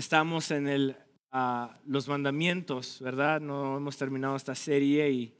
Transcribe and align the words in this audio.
Estamos 0.00 0.50
en 0.50 0.66
el, 0.66 0.96
ah, 1.30 1.78
los 1.84 2.08
mandamientos, 2.08 3.02
¿verdad? 3.02 3.38
No 3.38 3.76
hemos 3.76 3.98
terminado 3.98 4.34
esta 4.34 4.54
serie 4.54 5.10
y 5.10 5.34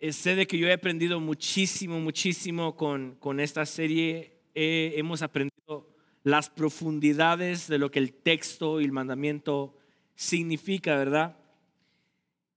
eh, 0.00 0.12
sé 0.12 0.34
de 0.34 0.48
que 0.48 0.58
yo 0.58 0.66
he 0.66 0.72
aprendido 0.72 1.20
muchísimo, 1.20 2.00
muchísimo 2.00 2.74
con, 2.74 3.14
con 3.20 3.38
esta 3.38 3.64
serie. 3.64 4.42
hemos 4.52 5.22
aprendido 5.22 5.94
las 6.24 6.50
profundidades 6.50 7.68
de 7.68 7.78
lo 7.78 7.88
que 7.92 8.00
el 8.00 8.14
texto 8.14 8.80
y 8.80 8.84
el 8.84 8.90
mandamiento 8.90 9.78
significa, 10.16 10.96
¿verdad? 10.96 11.36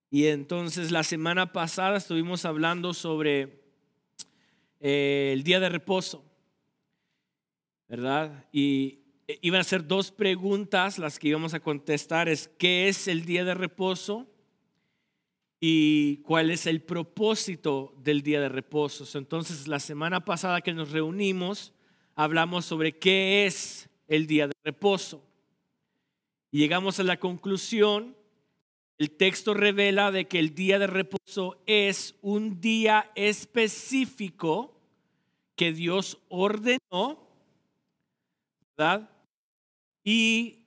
Y 0.09 0.25
entonces 0.25 0.89
la 0.89 1.03
semana 1.03 1.53
pasada 1.53 1.97
estuvimos 1.97 2.45
hablando 2.45 2.95
sobre 2.95 3.61
eh, 4.79 5.33
el 5.35 5.43
día 5.43 5.59
de 5.59 5.69
reposo, 5.69 6.25
¿verdad? 7.87 8.47
Y 8.51 8.98
iban 9.41 9.61
a 9.61 9.63
ser 9.63 9.85
dos 9.85 10.11
preguntas 10.11 10.97
las 10.97 11.19
que 11.19 11.27
íbamos 11.27 11.53
a 11.53 11.59
contestar, 11.59 12.29
es 12.29 12.47
¿qué 12.57 12.87
es 12.87 13.07
el 13.07 13.25
día 13.25 13.45
de 13.45 13.53
reposo? 13.53 14.27
Y 15.59 16.17
cuál 16.17 16.51
es 16.51 16.65
el 16.65 16.81
propósito 16.81 17.93
del 17.97 18.23
día 18.23 18.39
de 18.39 18.49
reposo. 18.49 19.05
Entonces, 19.17 19.67
la 19.67 19.79
semana 19.79 20.23
pasada 20.23 20.61
que 20.61 20.73
nos 20.73 20.91
reunimos, 20.91 21.73
hablamos 22.15 22.65
sobre 22.65 22.97
qué 22.97 23.45
es 23.45 23.89
el 24.07 24.25
día 24.25 24.47
de 24.47 24.53
reposo. 24.63 25.23
Y 26.51 26.59
llegamos 26.59 26.99
a 26.99 27.03
la 27.03 27.19
conclusión, 27.19 28.15
el 28.97 29.11
texto 29.11 29.53
revela 29.53 30.11
de 30.11 30.27
que 30.27 30.39
el 30.39 30.55
día 30.55 30.79
de 30.79 30.87
reposo 30.87 31.61
es 31.65 32.15
un 32.21 32.59
día 32.61 33.11
específico 33.15 34.79
que 35.55 35.73
Dios 35.73 36.19
ordenó, 36.29 37.27
¿verdad? 38.77 39.09
Y 40.11 40.65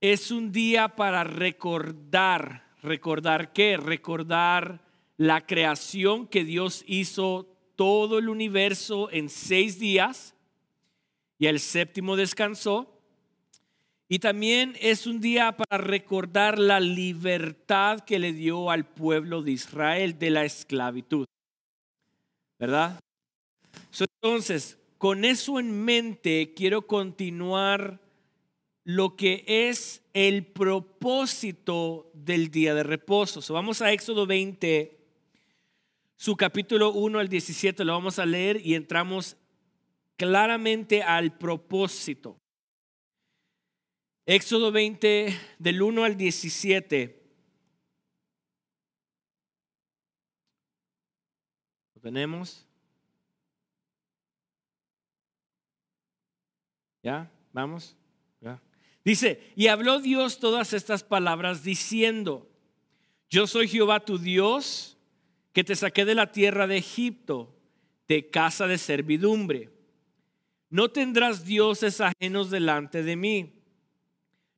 es 0.00 0.30
un 0.30 0.52
día 0.52 0.94
para 0.94 1.24
recordar, 1.24 2.76
recordar 2.80 3.52
qué, 3.52 3.76
recordar 3.76 4.84
la 5.16 5.44
creación 5.44 6.28
que 6.28 6.44
Dios 6.44 6.84
hizo 6.86 7.48
todo 7.74 8.20
el 8.20 8.28
universo 8.28 9.10
en 9.10 9.30
seis 9.30 9.80
días 9.80 10.36
y 11.40 11.46
el 11.46 11.58
séptimo 11.58 12.14
descansó. 12.14 13.00
Y 14.08 14.20
también 14.20 14.76
es 14.80 15.08
un 15.08 15.20
día 15.20 15.56
para 15.56 15.82
recordar 15.82 16.60
la 16.60 16.78
libertad 16.78 17.98
que 17.98 18.20
le 18.20 18.32
dio 18.32 18.70
al 18.70 18.86
pueblo 18.86 19.42
de 19.42 19.50
Israel 19.50 20.20
de 20.20 20.30
la 20.30 20.44
esclavitud. 20.44 21.26
¿Verdad? 22.60 23.00
Entonces, 24.22 24.78
con 24.98 25.24
eso 25.24 25.58
en 25.58 25.84
mente, 25.84 26.54
quiero 26.54 26.86
continuar 26.86 28.03
lo 28.84 29.16
que 29.16 29.44
es 29.46 30.02
el 30.12 30.46
propósito 30.46 32.10
del 32.12 32.50
día 32.50 32.74
de 32.74 32.82
reposo. 32.82 33.40
vamos 33.52 33.80
a 33.80 33.92
Éxodo 33.92 34.26
20, 34.26 34.98
su 36.16 36.36
capítulo 36.36 36.92
1 36.92 37.18
al 37.18 37.28
17, 37.28 37.84
lo 37.84 37.94
vamos 37.94 38.18
a 38.18 38.26
leer 38.26 38.60
y 38.64 38.74
entramos 38.74 39.36
claramente 40.16 41.02
al 41.02 41.36
propósito. 41.36 42.38
Éxodo 44.26 44.70
20, 44.70 45.34
del 45.58 45.82
1 45.82 46.04
al 46.04 46.16
17. 46.16 47.22
¿Lo 51.94 52.00
tenemos? 52.00 52.66
¿Ya? 57.02 57.30
¿Vamos? 57.52 57.96
Dice, 59.04 59.52
y 59.54 59.66
habló 59.66 60.00
Dios 60.00 60.40
todas 60.40 60.72
estas 60.72 61.04
palabras 61.04 61.62
diciendo, 61.62 62.50
yo 63.28 63.46
soy 63.46 63.68
Jehová 63.68 64.00
tu 64.00 64.18
Dios, 64.18 64.96
que 65.52 65.62
te 65.62 65.76
saqué 65.76 66.04
de 66.04 66.14
la 66.14 66.32
tierra 66.32 66.66
de 66.66 66.78
Egipto, 66.78 67.54
de 68.08 68.30
casa 68.30 68.66
de 68.66 68.78
servidumbre. 68.78 69.70
No 70.70 70.90
tendrás 70.90 71.44
dioses 71.44 72.00
ajenos 72.00 72.50
delante 72.50 73.02
de 73.02 73.16
mí. 73.16 73.62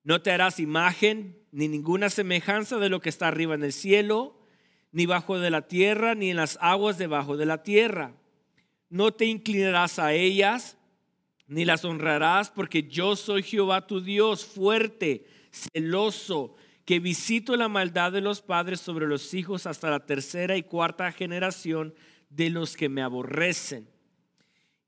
No 0.05 0.23
te 0.23 0.31
harás 0.31 0.61
imagen 0.61 1.39
ni 1.51 1.69
ninguna 1.69 2.09
semejanza 2.09 2.79
de 2.79 2.89
lo 2.89 3.01
que 3.01 3.09
está 3.09 3.29
arriba 3.29 3.55
en 3.55 3.65
el 3.65 3.73
cielo, 3.73 4.39
ni 4.93 5.07
bajo 5.07 5.39
de 5.39 5.51
la 5.51 5.69
tierra, 5.69 6.15
ni 6.15 6.31
en 6.31 6.37
las 6.37 6.59
aguas 6.61 6.97
debajo 6.97 7.37
de 7.37 7.47
la 7.47 7.63
tierra. 7.63 8.15
No 8.89 9.13
te 9.13 9.27
inclinarás 9.27 9.99
a 9.99 10.13
ellas 10.13 10.76
ni 11.47 11.65
las 11.65 11.85
honrarás, 11.85 12.51
porque 12.51 12.85
yo 12.85 13.17
soy 13.17 13.43
Jehová 13.43 13.87
tu 13.87 14.01
Dios, 14.01 14.45
fuerte, 14.45 15.27
celoso, 15.51 16.57
que 16.85 17.01
visito 17.01 17.57
la 17.57 17.69
maldad 17.69 18.13
de 18.13 18.21
los 18.21 18.43
padres 18.43 18.81
sobre 18.81 19.07
los 19.07 19.35
hijos 19.35 19.67
hasta 19.67 19.91
la 19.91 20.07
tercera 20.07 20.57
y 20.57 20.63
cuarta 20.63 21.11
generación 21.13 21.95
de 22.31 22.51
los 22.51 22.77
que 22.77 22.89
me 22.89 23.03
aborrecen. 23.03 23.89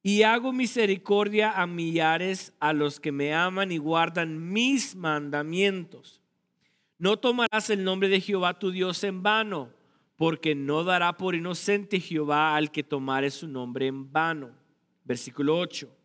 Y 0.03 0.23
hago 0.23 0.53
misericordia 0.53 1.61
a 1.61 1.67
millares 1.67 2.53
a 2.61 2.73
los 2.73 3.01
que 3.01 3.11
me 3.11 3.35
aman 3.35 3.73
y 3.73 3.79
guardan 3.79 4.53
mis 4.53 4.95
mandamientos. 4.95 6.23
No 6.99 7.17
tomarás 7.19 7.69
el 7.71 7.85
nombre 7.85 8.09
de 8.09 8.21
Jehová 8.21 8.59
tu 8.59 8.71
Dios 8.71 9.03
en 9.05 9.23
vano, 9.23 9.71
porque 10.17 10.55
no 10.55 10.85
dará 10.85 11.17
por 11.17 11.35
inocente 11.35 12.01
Jehová 12.01 12.57
al 12.57 12.71
que 12.71 12.83
tomare 12.83 13.31
su 13.31 13.49
nombre 13.49 13.87
en 13.87 14.11
vano. 14.11 14.51
Versículo 15.05 15.59
8. 15.59 15.98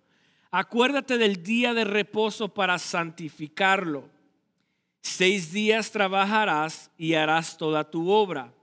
Acuérdate 0.55 1.17
del 1.17 1.41
día 1.41 1.73
de 1.73 1.83
reposo 1.83 2.47
para 2.47 2.77
santificarlo. 2.77 4.07
Seis 5.01 5.51
días 5.51 5.91
trabajarás 5.91 6.91
y 6.95 7.15
harás 7.15 7.57
toda 7.57 7.89
tu 7.89 8.11
obra. 8.11 8.53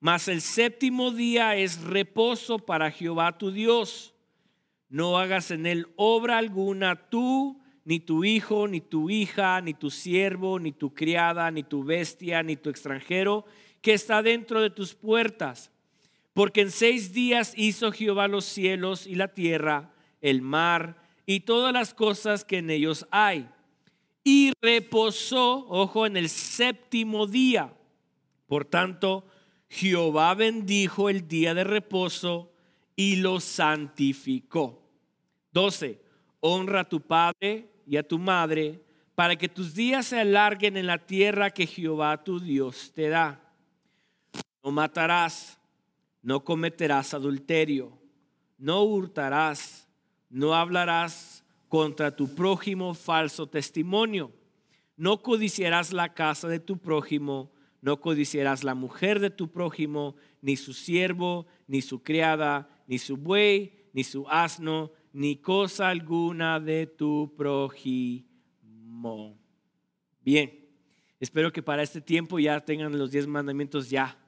Mas 0.00 0.28
el 0.28 0.40
séptimo 0.40 1.10
día 1.10 1.54
es 1.54 1.82
reposo 1.82 2.58
para 2.58 2.90
Jehová 2.90 3.36
tu 3.36 3.50
Dios. 3.50 4.14
No 4.88 5.18
hagas 5.18 5.50
en 5.50 5.66
él 5.66 5.88
obra 5.96 6.38
alguna 6.38 7.10
tú, 7.10 7.60
ni 7.84 8.00
tu 8.00 8.24
hijo, 8.24 8.66
ni 8.66 8.80
tu 8.80 9.10
hija, 9.10 9.60
ni 9.60 9.74
tu 9.74 9.90
siervo, 9.90 10.58
ni 10.58 10.72
tu 10.72 10.94
criada, 10.94 11.50
ni 11.50 11.62
tu 11.62 11.84
bestia, 11.84 12.42
ni 12.42 12.56
tu 12.56 12.70
extranjero 12.70 13.44
que 13.82 13.92
está 13.92 14.22
dentro 14.22 14.62
de 14.62 14.70
tus 14.70 14.94
puertas. 14.94 15.70
Porque 16.32 16.62
en 16.62 16.70
seis 16.70 17.12
días 17.12 17.52
hizo 17.58 17.92
Jehová 17.92 18.26
los 18.26 18.46
cielos 18.46 19.06
y 19.06 19.16
la 19.16 19.34
tierra, 19.34 19.92
el 20.22 20.40
mar, 20.40 21.04
y 21.26 21.40
todas 21.40 21.72
las 21.72 21.92
cosas 21.92 22.44
que 22.44 22.58
en 22.58 22.70
ellos 22.70 23.06
hay. 23.10 23.48
Y 24.22 24.52
reposó, 24.62 25.66
ojo, 25.68 26.06
en 26.06 26.16
el 26.16 26.28
séptimo 26.28 27.26
día. 27.26 27.72
Por 28.46 28.64
tanto, 28.64 29.26
Jehová 29.68 30.34
bendijo 30.34 31.10
el 31.10 31.26
día 31.26 31.52
de 31.52 31.64
reposo 31.64 32.52
y 32.94 33.16
lo 33.16 33.40
santificó. 33.40 34.82
12. 35.52 36.00
Honra 36.40 36.80
a 36.80 36.88
tu 36.88 37.00
padre 37.00 37.68
y 37.86 37.96
a 37.96 38.06
tu 38.06 38.18
madre 38.18 38.82
para 39.14 39.36
que 39.36 39.48
tus 39.48 39.74
días 39.74 40.06
se 40.06 40.20
alarguen 40.20 40.76
en 40.76 40.86
la 40.86 40.98
tierra 40.98 41.50
que 41.50 41.66
Jehová 41.66 42.22
tu 42.22 42.38
Dios 42.38 42.92
te 42.94 43.08
da. 43.08 43.40
No 44.62 44.70
matarás, 44.70 45.58
no 46.22 46.44
cometerás 46.44 47.14
adulterio, 47.14 47.92
no 48.58 48.82
hurtarás 48.82 49.85
no 50.36 50.54
hablarás 50.54 51.42
contra 51.66 52.14
tu 52.14 52.34
prójimo 52.34 52.92
falso 52.92 53.46
testimonio. 53.46 54.30
No 54.94 55.22
codiciarás 55.22 55.94
la 55.94 56.12
casa 56.12 56.46
de 56.46 56.60
tu 56.60 56.76
prójimo, 56.76 57.54
no 57.80 58.02
codiciarás 58.02 58.62
la 58.62 58.74
mujer 58.74 59.18
de 59.18 59.30
tu 59.30 59.50
prójimo, 59.50 60.14
ni 60.42 60.56
su 60.56 60.74
siervo, 60.74 61.46
ni 61.66 61.80
su 61.80 62.02
criada, 62.02 62.68
ni 62.86 62.98
su 62.98 63.16
buey, 63.16 63.88
ni 63.94 64.04
su 64.04 64.28
asno, 64.28 64.92
ni 65.14 65.36
cosa 65.36 65.88
alguna 65.88 66.60
de 66.60 66.86
tu 66.86 67.32
prójimo. 67.34 68.28
Bien, 70.20 70.68
espero 71.18 71.50
que 71.50 71.62
para 71.62 71.82
este 71.82 72.02
tiempo 72.02 72.38
ya 72.38 72.60
tengan 72.60 72.98
los 72.98 73.10
diez 73.10 73.26
mandamientos 73.26 73.88
ya 73.88 74.18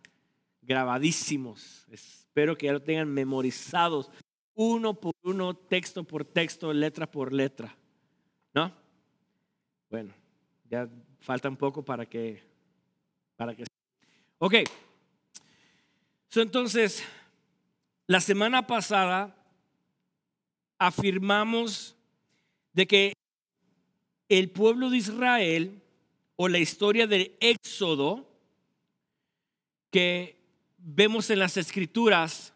grabadísimos. 0.63 1.87
Espero 1.91 2.57
que 2.57 2.65
ya 2.65 2.73
lo 2.73 2.81
tengan 2.81 3.13
memorizados 3.13 4.11
uno 4.59 4.93
por 4.93 5.15
uno, 5.23 5.55
texto 5.55 6.03
por 6.03 6.25
texto, 6.25 6.73
letra 6.73 7.09
por 7.09 7.33
letra. 7.33 7.77
¿No? 8.53 8.75
Bueno, 9.89 10.13
ya 10.69 10.89
falta 11.21 11.49
un 11.49 11.57
poco 11.57 11.85
para 11.85 12.05
que... 12.07 12.43
Para 13.37 13.55
que... 13.55 13.63
Ok. 14.39 14.55
entonces, 16.35 17.05
la 18.09 18.21
semana 18.21 18.67
pasada 18.67 19.37
afirmamos 20.77 21.97
de 22.73 22.87
que 22.89 23.13
el 24.29 24.51
pueblo 24.51 24.91
de 24.91 24.97
Israel 24.97 25.81
o 26.35 26.49
la 26.49 26.59
historia 26.59 27.07
del 27.07 27.37
Éxodo 27.39 28.29
que 29.93 30.37
vemos 30.79 31.31
en 31.31 31.39
las 31.39 31.57
escrituras 31.57 32.55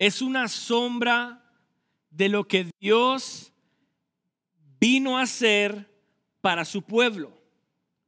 es 0.00 0.22
una 0.22 0.48
sombra 0.48 1.44
de 2.08 2.30
lo 2.30 2.48
que 2.48 2.70
Dios 2.80 3.52
vino 4.80 5.18
a 5.18 5.22
hacer 5.22 5.88
para 6.40 6.64
su 6.64 6.80
pueblo, 6.80 7.38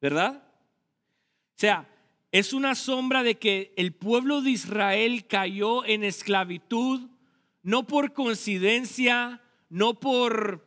¿verdad? 0.00 0.42
O 0.42 1.58
sea, 1.58 1.86
es 2.32 2.54
una 2.54 2.74
sombra 2.74 3.22
de 3.22 3.34
que 3.34 3.74
el 3.76 3.92
pueblo 3.92 4.40
de 4.40 4.52
Israel 4.52 5.26
cayó 5.26 5.84
en 5.84 6.02
esclavitud, 6.02 7.10
no 7.62 7.86
por 7.86 8.14
coincidencia, 8.14 9.42
no 9.68 10.00
por 10.00 10.66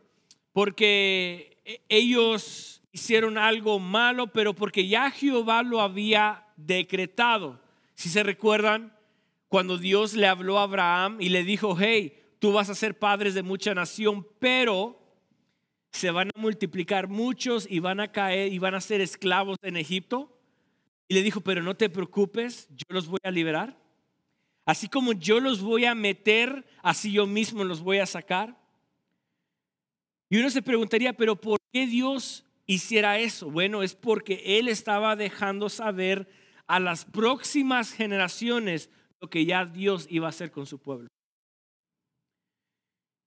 porque 0.54 1.58
ellos 1.90 2.84
hicieron 2.92 3.40
algo 3.40 3.80
malo, 3.80 4.28
pero 4.28 4.54
porque 4.54 4.88
ya 4.88 5.10
Jehová 5.10 5.64
lo 5.64 5.82
había 5.82 6.46
decretado. 6.56 7.60
Si 7.96 8.10
se 8.10 8.22
recuerdan, 8.22 8.95
cuando 9.56 9.78
Dios 9.78 10.16
le 10.16 10.28
habló 10.28 10.60
a 10.60 10.64
Abraham 10.64 11.16
y 11.22 11.30
le 11.30 11.46
dijo, 11.46 11.78
hey, 11.80 12.22
tú 12.40 12.52
vas 12.52 12.70
a 12.70 12.76
ser 12.76 13.00
padres 13.00 13.36
de 13.36 13.42
mucha 13.42 13.74
nación, 13.74 14.28
pero 14.38 15.02
se 15.94 16.12
van 16.12 16.28
a 16.36 16.38
multiplicar 16.38 17.08
muchos 17.08 17.66
y 17.70 17.80
van 17.80 18.02
a 18.02 18.12
caer 18.12 18.52
y 18.52 18.60
van 18.60 18.76
a 18.76 18.82
ser 18.82 19.00
esclavos 19.00 19.58
en 19.62 19.78
Egipto. 19.78 20.38
Y 21.08 21.14
le 21.14 21.24
dijo, 21.24 21.40
pero 21.40 21.64
no 21.64 21.74
te 21.74 21.90
preocupes, 21.90 22.68
yo 22.70 22.84
los 22.90 23.08
voy 23.08 23.22
a 23.24 23.32
liberar. 23.32 23.80
Así 24.66 24.90
como 24.90 25.14
yo 25.14 25.40
los 25.40 25.62
voy 25.62 25.86
a 25.86 25.96
meter, 25.96 26.68
así 26.84 27.14
yo 27.14 27.26
mismo 27.26 27.64
los 27.64 27.80
voy 27.80 28.00
a 28.00 28.06
sacar. 28.06 28.62
Y 30.30 30.36
uno 30.36 30.50
se 30.50 30.64
preguntaría, 30.64 31.14
pero 31.14 31.40
¿por 31.40 31.62
qué 31.72 31.88
Dios 31.88 32.44
hiciera 32.66 33.20
eso? 33.20 33.50
Bueno, 33.50 33.84
es 33.84 33.96
porque 33.96 34.60
Él 34.60 34.68
estaba 34.68 35.16
dejando 35.16 35.70
saber 35.70 36.28
a 36.68 36.82
las 36.82 37.06
próximas 37.06 37.94
generaciones 37.94 38.90
que 39.30 39.46
ya 39.46 39.66
Dios 39.66 40.08
iba 40.10 40.28
a 40.28 40.30
hacer 40.30 40.52
con 40.52 40.66
su 40.66 40.80
pueblo. 40.80 41.08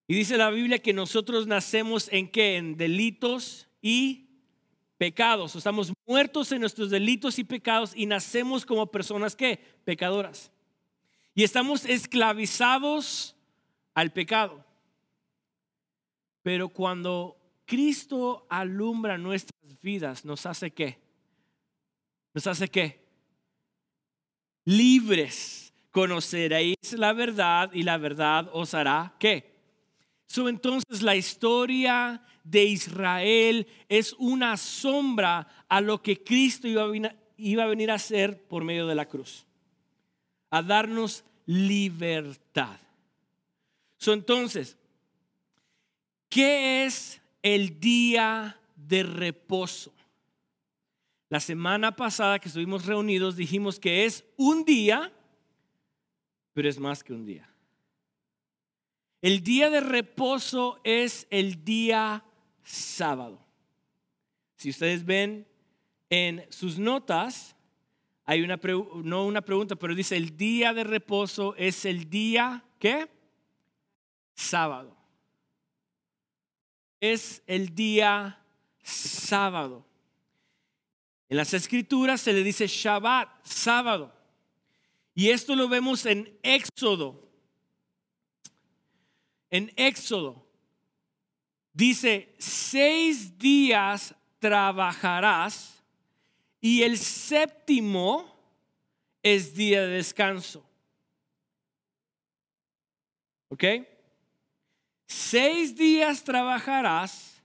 Y 0.06 0.14
dice 0.14 0.38
la 0.38 0.50
Biblia 0.50 0.78
que 0.78 0.94
nosotros 0.94 1.46
nacemos 1.46 2.08
en 2.10 2.30
qué? 2.30 2.56
En 2.56 2.76
delitos 2.76 3.68
y 3.82 4.28
pecados. 4.96 5.54
Estamos 5.54 5.92
muertos 6.06 6.50
en 6.52 6.60
nuestros 6.60 6.90
delitos 6.90 7.38
y 7.38 7.44
pecados 7.44 7.92
y 7.94 8.06
nacemos 8.06 8.64
como 8.64 8.90
personas 8.90 9.36
que 9.36 9.58
pecadoras. 9.84 10.50
Y 11.34 11.44
estamos 11.44 11.84
esclavizados 11.84 13.36
al 13.94 14.12
pecado. 14.12 14.64
Pero 16.42 16.70
cuando 16.70 17.36
Cristo 17.66 18.46
alumbra 18.48 19.18
nuestras 19.18 19.78
vidas, 19.82 20.24
nos 20.24 20.46
hace 20.46 20.70
qué? 20.70 20.98
Nos 22.32 22.46
hace 22.46 22.68
qué? 22.68 23.04
Libres. 24.64 25.67
Conoceréis 25.90 26.76
la 26.92 27.12
verdad 27.12 27.70
y 27.72 27.82
la 27.82 27.96
verdad 27.98 28.48
os 28.52 28.74
hará 28.74 29.14
qué? 29.18 29.58
So, 30.28 30.48
entonces 30.48 31.00
la 31.02 31.16
historia 31.16 32.22
de 32.44 32.64
Israel 32.64 33.66
es 33.88 34.14
una 34.18 34.58
sombra 34.58 35.48
a 35.68 35.80
lo 35.80 36.02
que 36.02 36.22
Cristo 36.22 36.68
iba 36.68 36.82
a, 36.82 37.66
venir, 37.66 37.90
a 37.90 37.94
hacer 37.94 38.46
por 38.46 38.62
medio 38.62 38.86
de 38.86 38.94
la 38.94 39.08
cruz, 39.08 39.46
a 40.50 40.62
darnos 40.62 41.24
libertad. 41.46 42.78
So, 43.96 44.12
entonces, 44.12 44.76
¿qué 46.28 46.84
es 46.84 47.22
el 47.42 47.80
día 47.80 48.60
de 48.76 49.04
reposo? 49.04 49.94
La 51.30 51.40
semana 51.40 51.96
pasada 51.96 52.38
que 52.38 52.48
estuvimos 52.48 52.84
reunidos 52.84 53.34
dijimos 53.34 53.80
que 53.80 54.04
es 54.04 54.24
un 54.36 54.64
día, 54.64 55.12
pero 56.58 56.68
es 56.68 56.80
más 56.80 57.04
que 57.04 57.12
un 57.12 57.24
día. 57.24 57.48
El 59.22 59.44
día 59.44 59.70
de 59.70 59.78
reposo 59.78 60.80
es 60.82 61.24
el 61.30 61.64
día 61.64 62.24
sábado. 62.64 63.38
Si 64.56 64.70
ustedes 64.70 65.04
ven 65.04 65.46
en 66.10 66.44
sus 66.50 66.76
notas, 66.76 67.54
hay 68.24 68.42
una, 68.42 68.58
no 69.04 69.24
una 69.24 69.40
pregunta, 69.40 69.76
pero 69.76 69.94
dice, 69.94 70.16
el 70.16 70.36
día 70.36 70.74
de 70.74 70.82
reposo 70.82 71.54
es 71.54 71.84
el 71.84 72.10
día, 72.10 72.64
¿qué? 72.80 73.08
Sábado. 74.34 74.96
Es 77.00 77.40
el 77.46 77.72
día 77.72 78.44
sábado. 78.82 79.86
En 81.28 81.36
las 81.36 81.54
escrituras 81.54 82.20
se 82.20 82.32
le 82.32 82.42
dice 82.42 82.66
Shabbat, 82.66 83.28
sábado. 83.44 84.17
Y 85.18 85.30
esto 85.30 85.56
lo 85.56 85.66
vemos 85.66 86.06
en 86.06 86.32
Éxodo. 86.44 87.28
En 89.50 89.72
Éxodo 89.74 90.46
dice, 91.72 92.36
seis 92.38 93.36
días 93.36 94.14
trabajarás 94.38 95.82
y 96.60 96.84
el 96.84 96.96
séptimo 96.98 98.32
es 99.20 99.56
día 99.56 99.82
de 99.82 99.88
descanso. 99.88 100.64
¿Ok? 103.48 103.64
Seis 105.04 105.74
días 105.74 106.22
trabajarás 106.22 107.42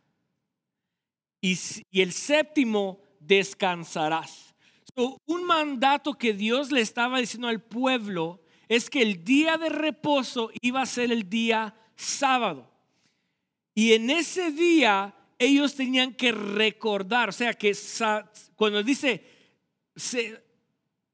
y, 1.41 1.57
el 1.91 2.13
séptimo 2.13 3.01
descansarás. 3.19 4.52
Un 4.95 5.45
mandato 5.45 6.13
que 6.13 6.33
Dios 6.33 6.71
le 6.71 6.81
estaba 6.81 7.19
diciendo 7.19 7.47
al 7.47 7.61
pueblo 7.61 8.41
es 8.67 8.89
que 8.89 9.01
el 9.01 9.23
día 9.23 9.57
de 9.57 9.69
reposo 9.69 10.51
iba 10.61 10.81
a 10.81 10.85
ser 10.85 11.11
el 11.11 11.29
día 11.29 11.75
sábado. 11.95 12.69
Y 13.75 13.93
en 13.93 14.09
ese 14.09 14.51
día 14.51 15.15
ellos 15.39 15.75
tenían 15.75 16.13
que 16.13 16.31
recordar, 16.31 17.29
o 17.29 17.31
sea 17.31 17.53
que 17.53 17.75
cuando 18.55 18.83
dice, 18.83 19.23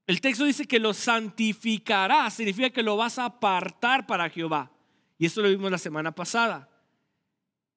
el 0.08 0.22
texto 0.22 0.46
dice 0.46 0.66
que 0.66 0.80
lo 0.80 0.94
santificará, 0.94 2.30
significa 2.30 2.70
que 2.70 2.84
lo 2.84 2.98
vas 2.98 3.18
a 3.18 3.26
apartar 3.26 4.06
para 4.06 4.30
Jehová. 4.30 4.72
Y 5.18 5.26
eso 5.26 5.42
lo 5.42 5.50
vimos 5.50 5.72
la 5.72 5.78
semana 5.78 6.14
pasada. 6.14 6.70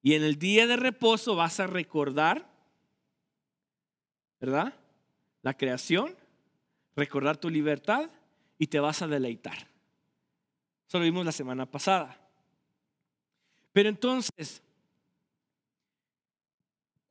Y 0.01 0.15
en 0.15 0.23
el 0.23 0.37
día 0.37 0.67
de 0.67 0.75
reposo 0.75 1.35
vas 1.35 1.59
a 1.59 1.67
recordar, 1.67 2.49
¿verdad? 4.39 4.73
La 5.43 5.55
creación, 5.55 6.15
recordar 6.95 7.37
tu 7.37 7.49
libertad 7.49 8.09
y 8.57 8.67
te 8.67 8.79
vas 8.79 9.01
a 9.01 9.07
deleitar. 9.07 9.67
Eso 10.87 10.99
lo 10.99 11.05
vimos 11.05 11.25
la 11.25 11.31
semana 11.31 11.69
pasada. 11.69 12.19
Pero 13.71 13.89
entonces, 13.89 14.61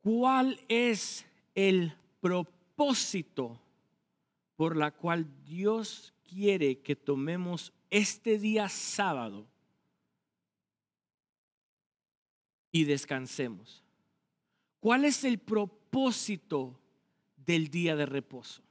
¿cuál 0.01 0.59
es 0.67 1.25
el 1.53 1.93
propósito 2.21 3.59
por 4.55 4.77
la 4.77 4.91
cual 4.91 5.27
Dios 5.43 6.13
quiere 6.27 6.79
que 6.79 6.95
tomemos 6.95 7.73
este 7.89 8.39
día 8.39 8.69
sábado 8.69 9.45
y 12.71 12.85
descansemos? 12.85 13.83
¿Cuál 14.79 15.05
es 15.05 15.23
el 15.23 15.37
propósito 15.37 16.79
del 17.45 17.69
día 17.69 17.95
de 17.95 18.05
reposo? 18.05 18.61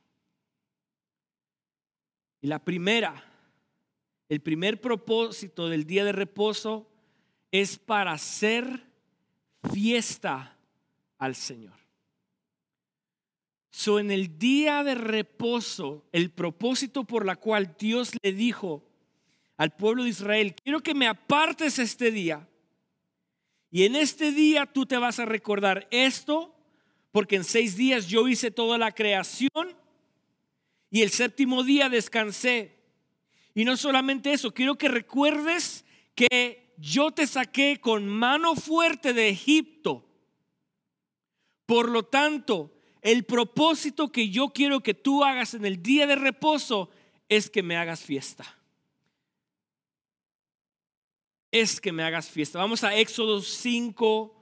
Y 2.40 2.48
la 2.48 2.58
primera, 2.58 3.24
el 4.28 4.40
primer 4.40 4.80
propósito 4.80 5.68
del 5.68 5.86
día 5.86 6.04
de 6.04 6.12
reposo 6.12 6.90
es 7.50 7.78
para 7.78 8.12
hacer 8.12 8.84
fiesta 9.72 10.56
al 11.18 11.36
Señor. 11.36 11.82
So, 13.70 13.98
en 13.98 14.10
el 14.10 14.38
día 14.38 14.84
de 14.84 14.94
reposo, 14.94 16.04
el 16.12 16.30
propósito 16.30 17.04
por 17.04 17.24
la 17.24 17.36
cual 17.36 17.74
Dios 17.78 18.12
le 18.22 18.32
dijo 18.32 18.82
al 19.56 19.74
pueblo 19.74 20.02
de 20.02 20.10
Israel, 20.10 20.54
quiero 20.62 20.80
que 20.80 20.94
me 20.94 21.06
apartes 21.06 21.78
este 21.78 22.10
día. 22.10 22.48
Y 23.70 23.84
en 23.84 23.96
este 23.96 24.32
día 24.32 24.66
tú 24.66 24.84
te 24.84 24.98
vas 24.98 25.18
a 25.18 25.24
recordar 25.24 25.88
esto, 25.90 26.51
porque 27.12 27.36
en 27.36 27.44
seis 27.44 27.76
días 27.76 28.08
yo 28.08 28.26
hice 28.26 28.50
toda 28.50 28.78
la 28.78 28.92
creación 28.92 29.76
y 30.90 31.02
el 31.02 31.10
séptimo 31.10 31.62
día 31.62 31.88
descansé. 31.88 32.74
Y 33.54 33.64
no 33.64 33.76
solamente 33.76 34.32
eso, 34.32 34.52
quiero 34.52 34.76
que 34.76 34.88
recuerdes 34.88 35.84
que 36.14 36.74
yo 36.78 37.10
te 37.10 37.26
saqué 37.26 37.78
con 37.80 38.08
mano 38.08 38.56
fuerte 38.56 39.12
de 39.12 39.28
Egipto. 39.28 40.08
Por 41.66 41.90
lo 41.90 42.02
tanto, 42.02 42.74
el 43.02 43.24
propósito 43.24 44.10
que 44.10 44.30
yo 44.30 44.48
quiero 44.50 44.80
que 44.80 44.94
tú 44.94 45.22
hagas 45.22 45.52
en 45.54 45.66
el 45.66 45.82
día 45.82 46.06
de 46.06 46.16
reposo 46.16 46.90
es 47.28 47.50
que 47.50 47.62
me 47.62 47.76
hagas 47.76 48.02
fiesta. 48.02 48.58
Es 51.50 51.78
que 51.78 51.92
me 51.92 52.02
hagas 52.02 52.30
fiesta. 52.30 52.58
Vamos 52.58 52.82
a 52.84 52.96
Éxodo 52.96 53.42
5, 53.42 54.34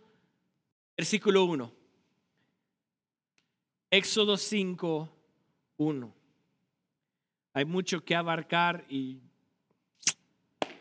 versículo 0.97 1.45
1. 1.45 1.80
Éxodo 3.91 4.37
5, 4.37 5.09
1. 5.77 6.15
Hay 7.53 7.65
mucho 7.65 8.05
que 8.05 8.15
abarcar 8.15 8.85
y 8.89 9.19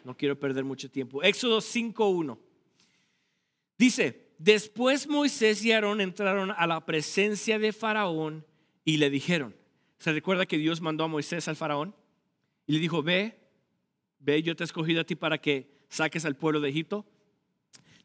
no 0.04 0.16
quiero 0.16 0.40
perder 0.40 0.64
mucho 0.64 0.90
tiempo. 0.92 1.24
Éxodo 1.24 1.60
5.1. 1.60 2.38
Dice, 3.78 4.34
después 4.38 5.08
Moisés 5.08 5.64
y 5.66 5.72
Aarón 5.72 6.02
entraron 6.02 6.52
a 6.52 6.68
la 6.68 6.86
presencia 6.86 7.58
de 7.58 7.74
Faraón 7.74 8.46
y 8.86 8.98
le 8.98 9.10
dijeron, 9.10 9.56
¿se 9.98 10.12
recuerda 10.12 10.46
que 10.46 10.58
Dios 10.58 10.80
mandó 10.80 11.06
a 11.06 11.08
Moisés 11.08 11.48
al 11.48 11.56
Faraón? 11.56 11.96
Y 12.68 12.74
le 12.74 12.80
dijo, 12.80 13.02
ve, 13.02 13.40
ve, 14.20 14.44
yo 14.44 14.56
te 14.56 14.64
he 14.64 14.66
escogido 14.66 15.02
a 15.02 15.06
ti 15.06 15.16
para 15.16 15.40
que 15.40 15.72
saques 15.90 16.26
al 16.26 16.36
pueblo 16.36 16.60
de 16.60 16.70
Egipto. 16.70 17.06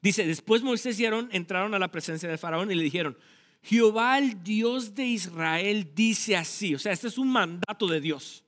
Dice, 0.01 0.27
después 0.27 0.63
Moisés 0.63 0.99
y 0.99 1.05
Aarón 1.05 1.29
entraron 1.33 1.75
a 1.75 1.79
la 1.79 1.91
presencia 1.91 2.29
del 2.29 2.39
faraón 2.39 2.71
y 2.71 2.75
le 2.75 2.83
dijeron, 2.83 3.17
Jehová 3.65 4.19
el 4.19 4.45
Dios 4.45 4.95
de 4.95 5.07
Israel 5.07 5.91
dice 5.95 6.37
así, 6.37 6.75
o 6.75 6.79
sea, 6.79 6.93
este 6.93 7.09
es 7.09 7.17
un 7.17 7.29
mandato 7.29 7.87
de 7.87 7.99
Dios. 7.99 8.45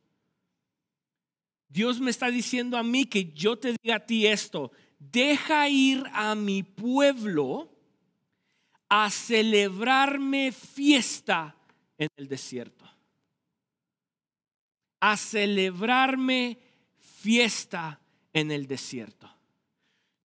Dios 1.71 2.01
me 2.01 2.11
está 2.11 2.31
diciendo 2.31 2.77
a 2.77 2.83
mí 2.83 3.07
que 3.07 3.33
yo 3.33 3.59
te 3.59 3.75
diga 3.83 3.97
a 3.97 4.07
ti 4.07 4.27
esto, 4.27 4.73
deja 4.99 5.71
ir 5.71 6.05
a 6.13 6.35
mi 6.35 6.63
pueblo 6.63 7.71
a 8.91 9.11
celebrarme 9.11 10.53
fiesta 10.53 11.57
en 11.97 12.09
el 12.17 12.29
desierto. 12.29 12.85
A 15.01 15.17
celebrarme 15.17 16.59
fiesta 16.99 18.01
en 18.35 18.51
el 18.51 18.67
desierto. 18.67 19.35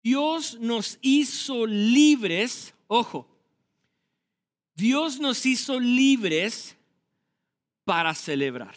Dios 0.04 0.56
nos 0.60 0.98
hizo 1.02 1.66
libres, 1.66 2.74
ojo, 2.86 3.37
Dios 4.78 5.18
nos 5.18 5.44
hizo 5.44 5.80
libres 5.80 6.76
para 7.84 8.14
celebrar. 8.14 8.76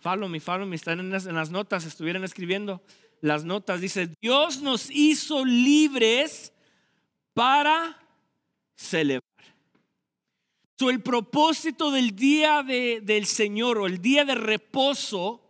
Follow 0.00 0.26
me, 0.26 0.40
follow 0.40 0.66
me, 0.66 0.74
están 0.74 0.98
en 0.98 1.10
las, 1.10 1.50
notas, 1.50 1.84
estuvieran 1.84 2.24
escribiendo 2.24 2.82
las 3.20 3.44
notas. 3.44 3.82
Dice, 3.82 4.08
Dios 4.22 4.62
nos 4.62 4.90
hizo 4.90 5.44
libres 5.44 6.50
para 7.34 8.00
celebrar. 8.74 9.22
So, 10.78 10.88
el 10.88 11.02
propósito 11.02 11.90
del 11.90 12.16
día 12.16 12.62
de, 12.62 13.02
del 13.02 13.26
Señor 13.26 13.76
o 13.78 13.86
el 13.86 14.00
día 14.00 14.24
de 14.24 14.34
reposo 14.34 15.42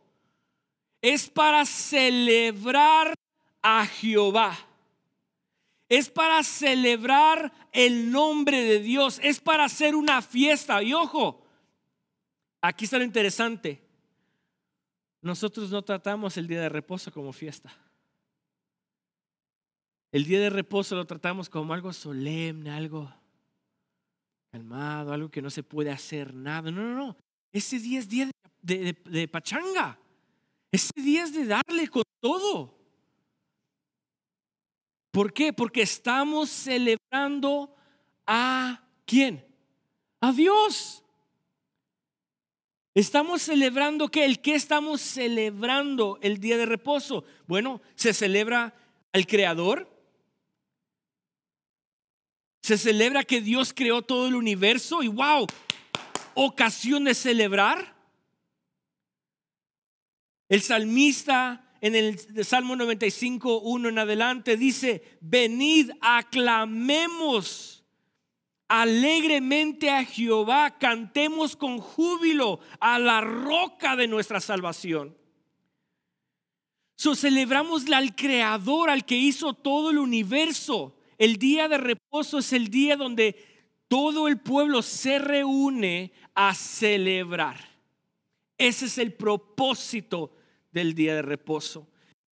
es 1.01 1.31
para 1.31 1.65
celebrar 1.65 3.15
a 3.63 3.87
Jehová. 3.87 4.68
Es 5.89 6.11
para 6.11 6.43
celebrar 6.43 7.53
el 7.73 8.11
nombre 8.11 8.63
de 8.63 8.81
Dios. 8.81 9.21
Es 9.23 9.41
para 9.41 9.65
hacer 9.65 9.95
una 9.95 10.21
fiesta. 10.21 10.83
Y 10.83 10.93
ojo, 10.93 11.43
aquí 12.61 12.85
está 12.85 12.99
lo 12.99 13.05
interesante. 13.05 13.83
Nosotros 15.23 15.71
no 15.71 15.83
tratamos 15.83 16.37
el 16.37 16.47
día 16.47 16.61
de 16.61 16.69
reposo 16.69 17.11
como 17.11 17.33
fiesta. 17.33 17.75
El 20.13 20.25
día 20.25 20.41
de 20.41 20.51
reposo 20.51 20.95
lo 20.95 21.07
tratamos 21.07 21.49
como 21.49 21.75
algo 21.75 21.93
solemne, 21.93 22.71
algo 22.71 23.13
calmado, 24.51 25.13
algo 25.13 25.31
que 25.31 25.43
no 25.43 25.51
se 25.51 25.63
puede 25.63 25.91
hacer 25.91 26.35
nada. 26.35 26.71
No, 26.71 26.83
no, 26.83 26.95
no. 26.95 27.17
Ese 27.53 27.79
día 27.79 27.99
es 27.99 28.09
día 28.09 28.31
de, 28.63 28.97
de 29.05 29.29
pachanga. 29.29 29.99
Ese 30.71 30.93
día 30.97 31.25
es 31.25 31.35
de 31.35 31.47
darle 31.47 31.89
con 31.89 32.05
todo. 32.21 32.78
¿Por 35.19 35.33
qué? 35.33 35.53
Porque 35.53 35.83
estamos 35.83 36.49
celebrando 36.49 37.75
a 38.25 38.85
quién? 39.05 39.45
A 40.21 40.31
Dios. 40.31 41.03
Estamos 42.95 43.43
celebrando 43.43 44.13
que 44.13 44.25
el 44.25 44.41
que 44.41 44.55
estamos 44.55 45.01
celebrando 45.01 46.21
el 46.23 46.39
día 46.39 46.57
de 46.57 46.67
reposo. 46.67 47.25
Bueno, 47.49 47.83
se 47.97 48.15
celebra 48.15 48.77
al 49.13 49.27
creador. 49.27 49.91
Se 52.63 52.79
celebra 52.79 53.25
que 53.25 53.41
Dios 53.41 53.75
creó 53.75 54.03
todo 54.03 54.29
el 54.29 54.37
universo 54.37 55.03
y 55.03 55.09
wow, 55.09 55.49
ocasión 56.35 57.03
de 57.03 57.17
celebrar. 57.17 57.93
El 60.49 60.63
salmista 60.63 61.68
en 61.81 61.95
el 61.95 62.45
Salmo 62.45 62.77
95, 62.77 63.61
1 63.61 63.89
en 63.89 63.99
adelante 63.99 64.57
dice, 64.57 65.19
venid, 65.21 65.91
aclamemos 66.01 67.85
alegremente 68.69 69.91
a 69.91 70.05
Jehová, 70.05 70.79
cantemos 70.79 71.57
con 71.57 71.79
júbilo 71.79 72.61
a 72.81 72.99
la 72.99 73.21
roca 73.21 73.97
de 73.97 74.09
nuestra 74.09 74.41
salvación. 74.41 75.17
So, 76.97 77.15
celebramos 77.15 77.89
al 77.91 78.15
Creador, 78.17 78.91
al 78.91 79.05
que 79.05 79.17
hizo 79.17 79.55
todo 79.55 79.91
el 79.91 79.99
universo. 79.99 80.97
El 81.17 81.37
día 81.37 81.69
de 81.69 81.79
reposo 81.79 82.39
es 82.39 82.53
el 82.53 82.69
día 82.69 82.97
donde 82.97 83.37
todo 83.87 84.29
el 84.29 84.41
pueblo 84.41 84.83
se 84.83 85.19
reúne 85.19 86.13
a 86.35 86.55
celebrar. 86.55 87.57
Ese 88.59 88.87
es 88.87 88.99
el 88.99 89.15
propósito 89.15 90.33
del 90.71 90.95
día 90.95 91.15
de 91.15 91.23
reposo. 91.23 91.89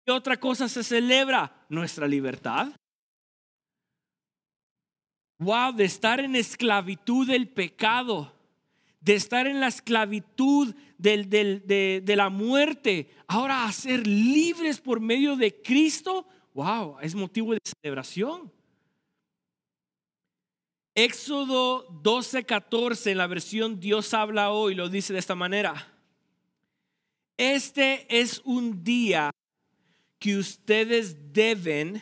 ¿Qué 0.05 0.11
otra 0.11 0.37
cosa 0.37 0.69
se 0.69 0.83
celebra? 0.83 1.65
Nuestra 1.69 2.07
libertad. 2.07 2.71
Wow, 5.39 5.73
de 5.73 5.83
estar 5.83 6.19
en 6.19 6.35
esclavitud 6.35 7.27
del 7.27 7.49
pecado, 7.49 8.33
de 9.01 9.15
estar 9.15 9.47
en 9.47 9.59
la 9.59 9.67
esclavitud 9.67 10.73
de, 10.97 12.13
la 12.15 12.29
muerte, 12.29 13.09
ahora 13.27 13.65
a 13.65 13.71
ser 13.71 14.07
libres 14.07 14.79
por 14.79 14.99
medio 14.99 15.35
de 15.35 15.61
Cristo. 15.61 16.25
Wow, 16.53 16.99
es 17.01 17.15
motivo 17.15 17.53
de 17.53 17.59
celebración. 17.63 18.51
Éxodo 20.93 21.85
12, 22.01 22.45
14, 22.45 23.11
en 23.11 23.17
la 23.17 23.27
versión 23.27 23.81
Dios 23.81 24.13
habla 24.13 24.51
hoy, 24.51 24.75
lo 24.75 24.87
dice 24.87 25.11
de 25.11 25.19
esta 25.19 25.35
manera. 25.35 25.94
Este 27.37 28.05
es 28.09 28.41
un 28.45 28.83
día 28.83 29.31
que 30.19 30.37
ustedes 30.37 31.33
deben 31.33 32.01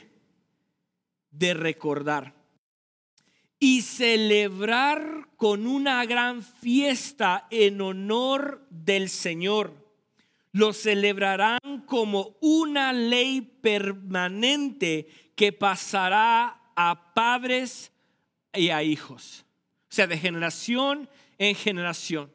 de 1.32 1.54
recordar 1.54 2.36
y 3.60 3.82
celebrar 3.82 5.30
con 5.38 5.66
una 5.66 6.06
gran 6.06 6.44
fiesta 6.44 7.48
en 7.50 7.80
honor 7.82 8.68
del 8.70 9.10
Señor. 9.10 9.74
Lo 10.52 10.74
celebrarán 10.74 11.86
como 11.88 12.38
una 12.42 12.92
ley 12.92 13.42
permanente 13.42 15.08
que 15.36 15.52
pasará 15.54 16.72
a 16.76 17.14
padres 17.14 17.92
y 18.54 18.70
a 18.70 18.84
hijos. 18.84 19.46
O 19.90 19.96
sea, 19.96 20.08
de 20.08 20.18
generación 20.18 21.10
en 21.38 21.56
generación. 21.56 22.33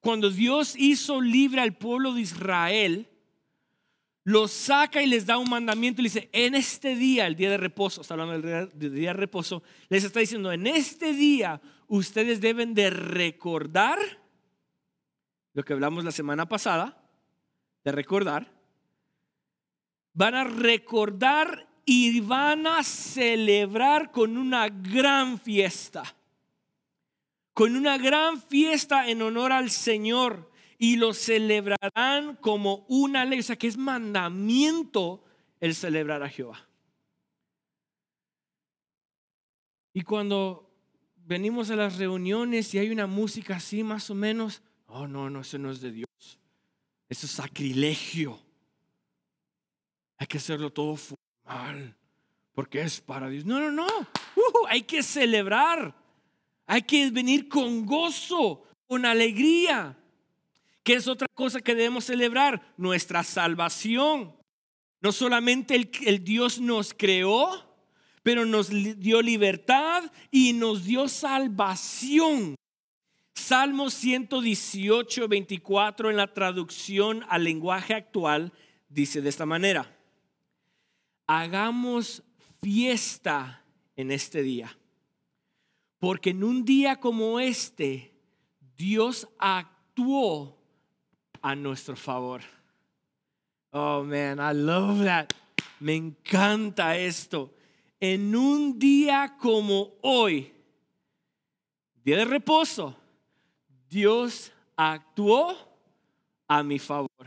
Cuando 0.00 0.30
Dios 0.30 0.74
hizo 0.76 1.20
libre 1.20 1.60
al 1.60 1.76
pueblo 1.76 2.14
de 2.14 2.22
Israel, 2.22 3.08
los 4.24 4.50
saca 4.50 5.02
y 5.02 5.06
les 5.06 5.26
da 5.26 5.38
un 5.38 5.50
mandamiento 5.50 6.00
y 6.00 6.04
dice, 6.04 6.30
en 6.32 6.54
este 6.54 6.94
día, 6.94 7.26
el 7.26 7.36
día 7.36 7.50
de 7.50 7.56
reposo, 7.58 8.00
está 8.00 8.14
hablando 8.14 8.38
del 8.38 8.94
día 8.94 9.10
de 9.10 9.14
reposo, 9.14 9.62
les 9.88 10.04
está 10.04 10.20
diciendo, 10.20 10.52
en 10.52 10.66
este 10.66 11.12
día 11.12 11.60
ustedes 11.88 12.40
deben 12.40 12.74
de 12.74 12.90
recordar 12.90 13.98
lo 15.52 15.64
que 15.64 15.72
hablamos 15.72 16.04
la 16.04 16.12
semana 16.12 16.48
pasada, 16.48 17.02
de 17.84 17.92
recordar, 17.92 18.52
van 20.12 20.34
a 20.34 20.44
recordar 20.44 21.68
y 21.84 22.20
van 22.20 22.66
a 22.66 22.82
celebrar 22.84 24.12
con 24.12 24.36
una 24.36 24.68
gran 24.68 25.38
fiesta 25.40 26.04
con 27.60 27.76
una 27.76 27.98
gran 27.98 28.40
fiesta 28.40 29.06
en 29.06 29.20
honor 29.20 29.52
al 29.52 29.68
Señor 29.68 30.50
y 30.78 30.96
lo 30.96 31.12
celebrarán 31.12 32.36
como 32.36 32.86
una 32.88 33.26
ley, 33.26 33.40
o 33.40 33.42
sea 33.42 33.56
que 33.56 33.66
es 33.66 33.76
mandamiento 33.76 35.22
el 35.60 35.74
celebrar 35.74 36.22
a 36.22 36.30
Jehová. 36.30 36.66
Y 39.92 40.00
cuando 40.00 40.70
venimos 41.26 41.68
a 41.70 41.76
las 41.76 41.98
reuniones 41.98 42.72
y 42.72 42.78
hay 42.78 42.88
una 42.88 43.06
música 43.06 43.56
así 43.56 43.84
más 43.84 44.08
o 44.08 44.14
menos, 44.14 44.62
oh 44.86 45.06
no, 45.06 45.28
no, 45.28 45.42
eso 45.42 45.58
no 45.58 45.70
es 45.70 45.82
de 45.82 45.92
Dios. 45.92 46.40
Eso 47.10 47.26
es 47.26 47.32
sacrilegio. 47.32 48.40
Hay 50.16 50.26
que 50.26 50.38
hacerlo 50.38 50.72
todo 50.72 50.96
formal, 50.96 51.94
porque 52.54 52.80
es 52.80 53.02
para 53.02 53.28
Dios. 53.28 53.44
No, 53.44 53.60
no, 53.60 53.70
no. 53.70 53.86
Uh, 53.86 54.66
hay 54.66 54.80
que 54.80 55.02
celebrar. 55.02 55.99
Hay 56.72 56.82
que 56.82 57.10
venir 57.10 57.48
con 57.48 57.84
gozo, 57.84 58.62
con 58.86 59.04
alegría. 59.04 59.98
Que 60.84 60.94
es 60.94 61.08
otra 61.08 61.26
cosa 61.34 61.60
que 61.60 61.74
debemos 61.74 62.04
celebrar? 62.04 62.72
Nuestra 62.76 63.24
salvación. 63.24 64.36
No 65.00 65.10
solamente 65.10 65.74
el, 65.74 65.90
el 66.06 66.22
Dios 66.22 66.60
nos 66.60 66.94
creó, 66.94 67.50
pero 68.22 68.46
nos 68.46 68.70
dio 68.70 69.20
libertad 69.20 70.12
y 70.30 70.52
nos 70.52 70.84
dio 70.84 71.08
salvación. 71.08 72.54
Salmo 73.34 73.90
118, 73.90 75.26
24 75.26 76.08
en 76.08 76.16
la 76.16 76.32
traducción 76.32 77.26
al 77.28 77.42
lenguaje 77.42 77.94
actual 77.94 78.52
dice 78.88 79.20
de 79.20 79.28
esta 79.28 79.44
manera, 79.44 79.92
hagamos 81.26 82.22
fiesta 82.62 83.64
en 83.96 84.12
este 84.12 84.42
día. 84.42 84.76
Porque 86.00 86.30
en 86.30 86.42
un 86.42 86.64
día 86.64 86.96
como 86.96 87.38
este, 87.38 88.12
Dios 88.76 89.28
actuó 89.38 90.58
a 91.42 91.54
nuestro 91.54 91.94
favor. 91.94 92.40
Oh 93.70 94.02
man, 94.02 94.38
I 94.38 94.58
love 94.58 95.04
that. 95.04 95.28
Me 95.78 95.94
encanta 95.94 96.96
esto. 96.96 97.54
En 98.00 98.34
un 98.34 98.78
día 98.78 99.36
como 99.38 99.92
hoy, 100.00 100.52
día 102.02 102.16
de 102.16 102.24
reposo, 102.24 102.96
Dios 103.90 104.50
actuó 104.76 105.54
a 106.48 106.62
mi 106.62 106.78
favor. 106.78 107.26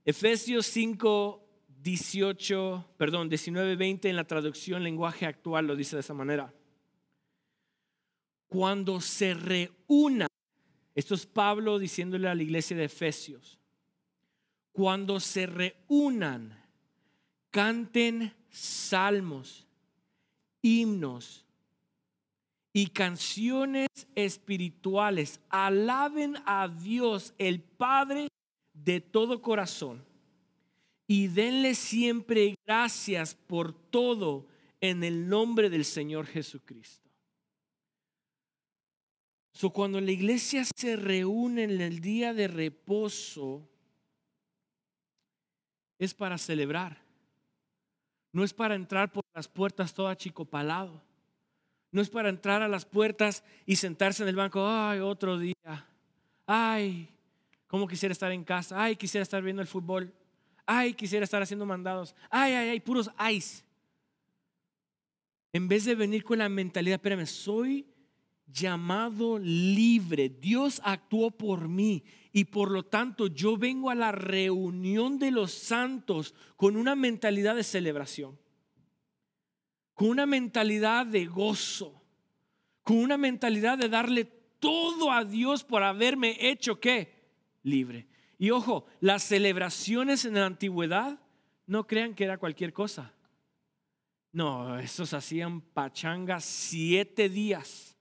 Efesios 0.06 0.66
5, 0.66 1.42
18, 1.82 2.92
perdón, 2.96 3.28
19, 3.28 3.74
20 3.74 4.08
en 4.08 4.14
la 4.14 4.24
traducción 4.24 4.84
lenguaje 4.84 5.26
actual 5.26 5.66
lo 5.66 5.74
dice 5.74 5.96
de 5.96 6.00
esa 6.00 6.14
manera. 6.14 6.54
Cuando 8.46 9.00
se 9.00 9.34
reúna, 9.34 10.28
esto 10.94 11.16
es 11.16 11.26
Pablo 11.26 11.80
diciéndole 11.80 12.28
a 12.28 12.36
la 12.36 12.42
iglesia 12.44 12.76
de 12.76 12.84
Efesios, 12.84 13.58
cuando 14.70 15.18
se 15.18 15.46
reúnan, 15.46 16.56
canten 17.50 18.32
salmos, 18.48 19.66
himnos, 20.62 21.44
y 22.72 22.88
canciones 22.88 23.88
espirituales. 24.14 25.40
Alaben 25.48 26.36
a 26.44 26.68
Dios, 26.68 27.34
el 27.38 27.60
Padre 27.62 28.28
de 28.84 29.00
todo 29.00 29.42
corazón. 29.42 30.04
Y 31.06 31.28
denle 31.28 31.74
siempre 31.74 32.56
gracias 32.66 33.34
por 33.34 33.72
todo 33.72 34.46
en 34.80 35.04
el 35.04 35.28
nombre 35.28 35.70
del 35.70 35.84
Señor 35.84 36.26
Jesucristo. 36.26 37.10
So, 39.52 39.70
cuando 39.70 40.00
la 40.00 40.10
iglesia 40.10 40.64
se 40.76 40.96
reúne 40.96 41.64
en 41.64 41.80
el 41.80 42.00
día 42.00 42.34
de 42.34 42.46
reposo, 42.46 43.66
es 45.98 46.12
para 46.12 46.36
celebrar. 46.36 47.00
No 48.32 48.44
es 48.44 48.52
para 48.52 48.74
entrar 48.74 49.10
por 49.10 49.24
las 49.34 49.48
puertas 49.48 49.94
todo 49.94 50.08
achicopalado. 50.08 51.02
No 51.90 52.02
es 52.02 52.10
para 52.10 52.28
entrar 52.28 52.60
a 52.60 52.68
las 52.68 52.84
puertas 52.84 53.42
y 53.64 53.76
sentarse 53.76 54.22
en 54.22 54.28
el 54.28 54.36
banco, 54.36 54.66
ay, 54.68 55.00
otro 55.00 55.38
día. 55.38 55.88
Ay, 56.46 57.08
cómo 57.66 57.86
quisiera 57.86 58.12
estar 58.12 58.32
en 58.32 58.44
casa. 58.44 58.82
Ay, 58.82 58.96
quisiera 58.96 59.22
estar 59.22 59.42
viendo 59.42 59.62
el 59.62 59.68
fútbol. 59.68 60.12
Ay, 60.64 60.94
quisiera 60.94 61.24
estar 61.24 61.42
haciendo 61.42 61.66
mandados. 61.66 62.14
Ay, 62.30 62.52
ay, 62.52 62.68
ay, 62.70 62.80
puros 62.80 63.10
ice. 63.32 63.64
En 65.52 65.68
vez 65.68 65.84
de 65.84 65.94
venir 65.94 66.24
con 66.24 66.38
la 66.38 66.48
mentalidad, 66.48 66.96
espérame, 66.96 67.26
soy 67.26 67.86
llamado 68.46 69.38
libre. 69.38 70.28
Dios 70.28 70.80
actuó 70.84 71.30
por 71.30 71.68
mí 71.68 72.04
y 72.32 72.44
por 72.44 72.70
lo 72.70 72.84
tanto 72.84 73.28
yo 73.28 73.56
vengo 73.56 73.90
a 73.90 73.94
la 73.94 74.12
reunión 74.12 75.18
de 75.18 75.30
los 75.30 75.52
santos 75.52 76.34
con 76.56 76.76
una 76.76 76.94
mentalidad 76.94 77.56
de 77.56 77.64
celebración 77.64 78.38
con 79.96 80.10
una 80.10 80.26
mentalidad 80.26 81.06
de 81.06 81.24
gozo, 81.24 82.04
con 82.82 82.98
una 82.98 83.16
mentalidad 83.16 83.78
de 83.78 83.88
darle 83.88 84.26
todo 84.60 85.10
a 85.10 85.24
Dios 85.24 85.64
por 85.64 85.82
haberme 85.82 86.36
hecho 86.38 86.78
qué? 86.78 87.15
Libre. 87.66 88.06
Y 88.38 88.52
ojo, 88.52 88.86
las 89.00 89.24
celebraciones 89.24 90.24
en 90.24 90.34
la 90.34 90.46
antigüedad, 90.46 91.18
no 91.66 91.84
crean 91.84 92.14
que 92.14 92.22
era 92.22 92.38
cualquier 92.38 92.72
cosa. 92.72 93.12
No, 94.30 94.78
esos 94.78 95.12
hacían 95.12 95.60
pachangas 95.60 96.44
siete 96.44 97.28
días 97.28 97.96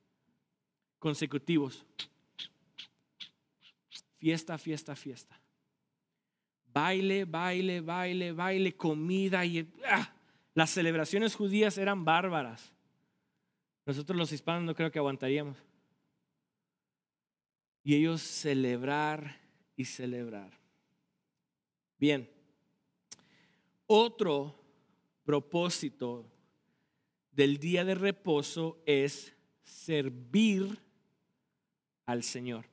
consecutivos. 1.00 1.84
Fiesta, 4.20 4.60
fiesta, 4.60 4.96
fiesta. 4.96 5.42
Baile, 6.72 7.26
baile, 7.26 7.82
baile, 7.82 8.34
baile, 8.34 8.76
comida 8.76 9.44
y... 9.46 9.68
¡ah! 9.88 10.14
Las 10.54 10.70
celebraciones 10.70 11.34
judías 11.34 11.80
eran 11.80 12.06
bárbaras. 12.06 12.72
Nosotros 13.84 14.16
los 14.16 14.32
hispanos 14.32 14.64
no 14.64 14.76
creo 14.76 14.92
que 14.92 15.00
aguantaríamos. 15.00 15.58
Y 17.84 17.96
ellos 17.96 18.22
celebrar 18.22 19.45
y 19.76 19.86
celebrar. 19.86 20.52
Bien, 21.98 22.30
otro 23.88 24.56
propósito 25.24 26.26
del 27.32 27.58
día 27.58 27.84
de 27.84 27.96
reposo 27.96 28.82
es 28.86 29.34
servir 29.64 30.80
al 32.06 32.24
Señor. 32.24 32.66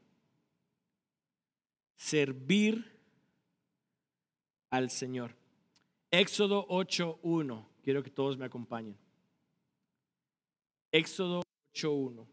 Servir 1.96 2.92
al 4.70 4.90
Señor. 4.90 5.34
Éxodo 6.10 6.66
8.1. 6.68 7.66
Quiero 7.82 8.02
que 8.02 8.10
todos 8.10 8.36
me 8.36 8.44
acompañen. 8.44 8.96
Éxodo 10.90 11.42
8.1. 11.74 12.26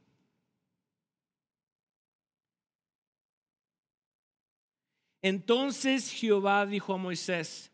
Entonces 5.21 6.11
Jehová 6.11 6.65
dijo 6.65 6.93
a 6.93 6.97
Moisés, 6.97 7.71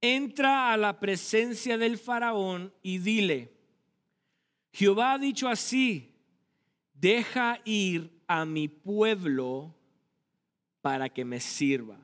entra 0.00 0.72
a 0.72 0.76
la 0.76 1.00
presencia 1.00 1.76
del 1.76 1.98
faraón 1.98 2.72
y 2.82 2.98
dile, 2.98 3.52
Jehová 4.72 5.14
ha 5.14 5.18
dicho 5.18 5.48
así, 5.48 6.14
deja 6.94 7.60
ir 7.64 8.10
a 8.26 8.44
mi 8.44 8.68
pueblo 8.68 9.74
para 10.80 11.08
que 11.08 11.24
me 11.24 11.40
sirva 11.40 11.98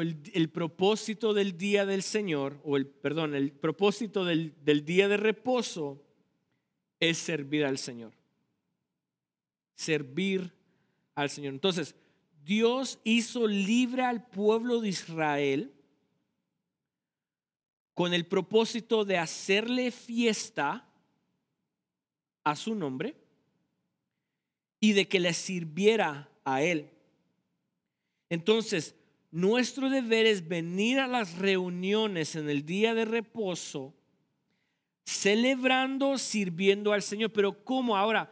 el, 0.00 0.48
propósito 0.50 1.34
del 1.34 1.58
día 1.58 1.84
del 1.84 2.02
Señor, 2.02 2.60
o 2.64 2.76
el, 2.76 2.86
perdón, 2.86 3.34
el 3.34 3.52
propósito 3.52 4.24
del, 4.24 4.54
del 4.64 4.84
día 4.84 5.08
de 5.08 5.16
reposo 5.16 6.02
es 7.00 7.18
servir 7.18 7.64
al 7.64 7.78
Señor. 7.78 8.12
Servir 9.74 10.52
al 11.14 11.30
Señor. 11.30 11.54
Entonces, 11.54 11.94
Dios 12.44 12.98
hizo 13.04 13.46
libre 13.46 14.02
al 14.02 14.26
pueblo 14.26 14.80
de 14.80 14.88
Israel 14.88 15.72
con 17.94 18.14
el 18.14 18.26
propósito 18.26 19.04
de 19.04 19.18
hacerle 19.18 19.90
fiesta 19.90 20.88
a 22.44 22.56
su 22.56 22.74
nombre 22.74 23.16
y 24.80 24.92
de 24.92 25.06
que 25.06 25.20
le 25.20 25.32
sirviera 25.34 26.28
a 26.44 26.62
él. 26.62 26.90
Entonces, 28.28 28.96
nuestro 29.30 29.90
deber 29.90 30.26
es 30.26 30.48
venir 30.48 30.98
a 30.98 31.06
las 31.06 31.38
reuniones 31.38 32.34
en 32.34 32.50
el 32.50 32.66
día 32.66 32.94
de 32.94 33.04
reposo 33.04 33.94
celebrando, 35.04 36.18
sirviendo 36.18 36.92
al 36.92 37.02
Señor. 37.02 37.32
Pero 37.32 37.64
¿cómo 37.64 37.96
ahora? 37.96 38.30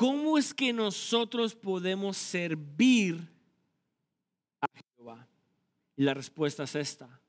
¿Cómo 0.00 0.38
es 0.38 0.54
que 0.54 0.72
nosotros 0.72 1.54
podemos 1.54 2.16
servir 2.16 3.20
a 4.58 4.66
Jehová? 4.96 5.28
Y 5.94 6.04
la 6.04 6.14
respuesta 6.14 6.62
es 6.62 6.74
esta, 6.74 7.20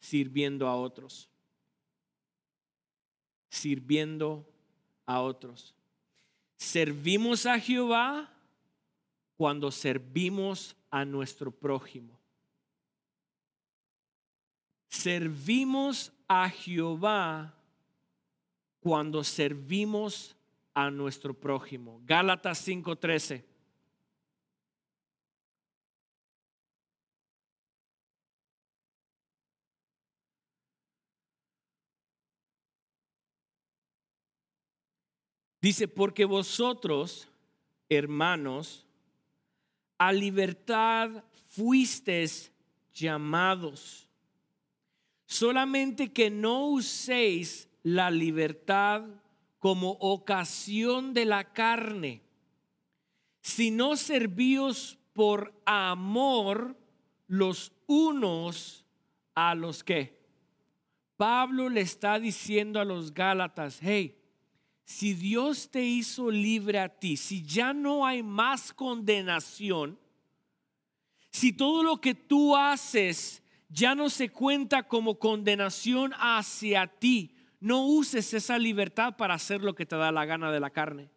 sirviendo 0.00 0.66
a 0.66 0.74
otros. 0.74 1.28
Sirviendo 3.50 4.48
a 5.04 5.20
otros. 5.20 5.74
Servimos 6.56 7.44
a 7.44 7.60
Jehová 7.60 8.32
cuando 9.36 9.70
servimos 9.70 10.74
a 10.90 11.04
nuestro 11.04 11.50
prójimo. 11.50 12.18
Servimos 14.88 16.12
a 16.28 16.48
Jehová 16.48 17.54
cuando 18.80 19.22
servimos 19.22 20.34
a 20.78 20.92
nuestro 20.92 21.34
prójimo. 21.34 22.00
Gálatas 22.04 22.64
5:13. 22.64 23.44
Dice, 35.60 35.88
porque 35.88 36.24
vosotros, 36.24 37.28
hermanos, 37.88 38.86
a 39.98 40.12
libertad 40.12 41.24
fuisteis 41.48 42.52
llamados. 42.94 44.08
Solamente 45.26 46.12
que 46.12 46.30
no 46.30 46.68
uséis 46.68 47.68
la 47.82 48.12
libertad 48.12 49.02
como 49.58 49.92
ocasión 50.00 51.14
de 51.14 51.24
la 51.24 51.52
carne, 51.52 52.22
sino 53.40 53.96
servíos 53.96 54.98
por 55.12 55.60
amor 55.64 56.76
los 57.26 57.72
unos 57.86 58.84
a 59.34 59.54
los 59.54 59.82
que. 59.82 60.18
Pablo 61.16 61.68
le 61.68 61.80
está 61.80 62.20
diciendo 62.20 62.80
a 62.80 62.84
los 62.84 63.12
Gálatas, 63.12 63.80
hey, 63.82 64.16
si 64.84 65.14
Dios 65.14 65.68
te 65.70 65.82
hizo 65.82 66.30
libre 66.30 66.78
a 66.78 66.88
ti, 66.88 67.16
si 67.16 67.44
ya 67.44 67.72
no 67.72 68.06
hay 68.06 68.22
más 68.22 68.72
condenación, 68.72 69.98
si 71.30 71.52
todo 71.52 71.82
lo 71.82 72.00
que 72.00 72.14
tú 72.14 72.56
haces 72.56 73.42
ya 73.68 73.94
no 73.94 74.08
se 74.08 74.30
cuenta 74.30 74.84
como 74.84 75.18
condenación 75.18 76.12
hacia 76.14 76.86
ti, 76.86 77.34
no 77.60 77.86
uses 77.86 78.32
esa 78.34 78.58
libertad 78.58 79.16
para 79.16 79.34
hacer 79.34 79.62
lo 79.62 79.74
que 79.74 79.86
te 79.86 79.96
da 79.96 80.12
la 80.12 80.24
gana 80.24 80.52
de 80.52 80.60
la 80.60 80.70
carne. 80.70 81.10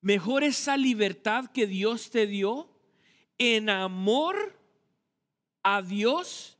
Mejor 0.00 0.44
esa 0.44 0.76
libertad 0.76 1.46
que 1.46 1.66
Dios 1.66 2.10
te 2.10 2.26
dio 2.26 2.68
en 3.38 3.70
amor 3.70 4.58
a 5.62 5.82
Dios, 5.82 6.58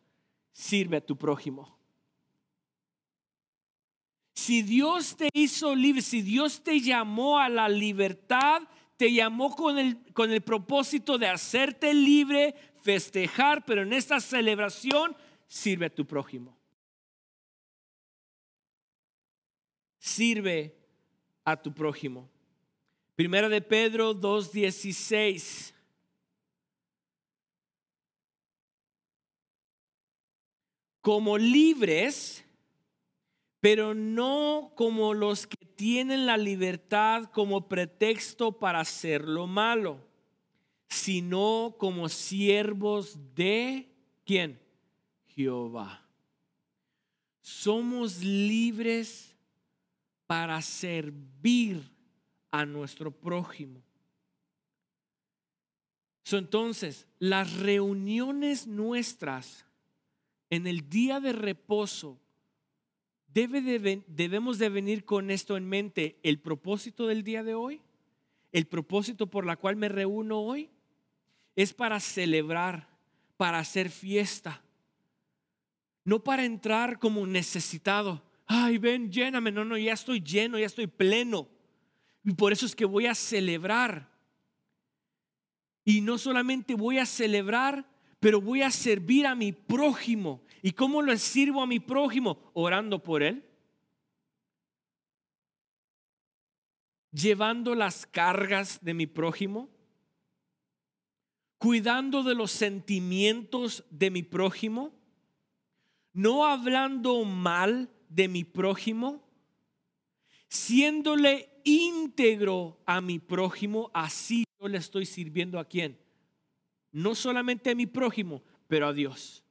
sirve 0.52 0.96
a 0.96 1.04
tu 1.04 1.16
prójimo. 1.16 1.78
Si 4.34 4.62
Dios 4.62 5.16
te 5.16 5.28
hizo 5.32 5.74
libre, 5.74 6.02
si 6.02 6.22
Dios 6.22 6.64
te 6.64 6.80
llamó 6.80 7.38
a 7.38 7.48
la 7.48 7.68
libertad, 7.68 8.62
te 8.96 9.12
llamó 9.12 9.54
con 9.54 9.78
el, 9.78 9.98
con 10.12 10.32
el 10.32 10.40
propósito 10.40 11.18
de 11.18 11.28
hacerte 11.28 11.94
libre, 11.94 12.54
festejar, 12.82 13.64
pero 13.64 13.82
en 13.82 13.92
esta 13.92 14.20
celebración 14.20 15.16
sirve 15.46 15.86
a 15.86 15.94
tu 15.94 16.06
prójimo. 16.06 16.56
Sirve 20.04 20.76
a 21.46 21.56
tu 21.56 21.72
prójimo. 21.72 22.28
Primera 23.16 23.48
de 23.48 23.62
Pedro 23.62 24.14
2.16. 24.14 25.72
Como 31.00 31.38
libres, 31.38 32.44
pero 33.60 33.94
no 33.94 34.74
como 34.76 35.14
los 35.14 35.46
que 35.46 35.64
tienen 35.64 36.26
la 36.26 36.36
libertad 36.36 37.24
como 37.32 37.66
pretexto 37.66 38.52
para 38.52 38.80
hacer 38.80 39.26
lo 39.26 39.46
malo, 39.46 40.06
sino 40.86 41.76
como 41.78 42.10
siervos 42.10 43.16
de 43.34 43.88
quién? 44.26 44.60
Jehová. 45.28 46.06
Somos 47.40 48.22
libres 48.22 49.33
para 50.26 50.60
servir 50.62 51.82
a 52.50 52.64
nuestro 52.64 53.10
prójimo. 53.10 53.82
entonces, 56.30 57.06
las 57.18 57.58
reuniones 57.58 58.66
nuestras 58.66 59.66
en 60.50 60.66
el 60.66 60.88
día 60.88 61.20
de 61.20 61.32
reposo 61.32 62.18
debemos 63.34 64.58
de 64.58 64.68
venir 64.68 65.04
con 65.04 65.30
esto 65.30 65.56
en 65.56 65.68
mente, 65.68 66.18
el 66.22 66.38
propósito 66.38 67.06
del 67.06 67.24
día 67.24 67.42
de 67.42 67.54
hoy, 67.54 67.80
el 68.52 68.66
propósito 68.66 69.26
por 69.28 69.44
la 69.44 69.56
cual 69.56 69.74
me 69.74 69.88
reúno 69.88 70.40
hoy, 70.40 70.70
es 71.56 71.72
para 71.72 71.98
celebrar, 71.98 72.88
para 73.36 73.58
hacer 73.58 73.90
fiesta, 73.90 74.62
no 76.04 76.22
para 76.22 76.44
entrar 76.44 76.98
como 76.98 77.26
necesitado. 77.26 78.22
Ay, 78.46 78.78
ven, 78.78 79.10
lléname. 79.10 79.50
No, 79.50 79.64
no, 79.64 79.76
ya 79.76 79.92
estoy 79.92 80.20
lleno, 80.20 80.58
ya 80.58 80.66
estoy 80.66 80.86
pleno. 80.86 81.48
Y 82.24 82.32
por 82.32 82.52
eso 82.52 82.66
es 82.66 82.74
que 82.74 82.84
voy 82.84 83.06
a 83.06 83.14
celebrar. 83.14 84.10
Y 85.84 86.00
no 86.00 86.16
solamente 86.18 86.74
voy 86.74 86.98
a 86.98 87.06
celebrar, 87.06 87.86
pero 88.20 88.40
voy 88.40 88.62
a 88.62 88.70
servir 88.70 89.26
a 89.26 89.34
mi 89.34 89.52
prójimo. 89.52 90.42
¿Y 90.62 90.72
cómo 90.72 91.02
le 91.02 91.18
sirvo 91.18 91.62
a 91.62 91.66
mi 91.66 91.78
prójimo? 91.78 92.50
Orando 92.54 93.02
por 93.02 93.22
él. 93.22 93.44
Llevando 97.12 97.74
las 97.74 98.06
cargas 98.06 98.82
de 98.82 98.94
mi 98.94 99.06
prójimo. 99.06 99.68
Cuidando 101.58 102.22
de 102.22 102.34
los 102.34 102.50
sentimientos 102.50 103.84
de 103.90 104.10
mi 104.10 104.22
prójimo. 104.22 104.94
No 106.14 106.46
hablando 106.46 107.24
mal 107.24 107.93
de 108.14 108.28
mi 108.28 108.44
prójimo. 108.44 109.22
Siéndole 110.48 111.50
íntegro 111.64 112.80
a 112.86 113.00
mi 113.00 113.18
prójimo. 113.18 113.90
Así 113.92 114.44
yo 114.60 114.68
le 114.68 114.78
estoy 114.78 115.06
sirviendo 115.06 115.58
a 115.58 115.64
quién? 115.64 115.98
No 116.92 117.14
solamente 117.14 117.70
a 117.70 117.74
mi 117.74 117.86
prójimo, 117.86 118.42
pero 118.68 118.86
a 118.86 118.92
Dios. 118.92 119.42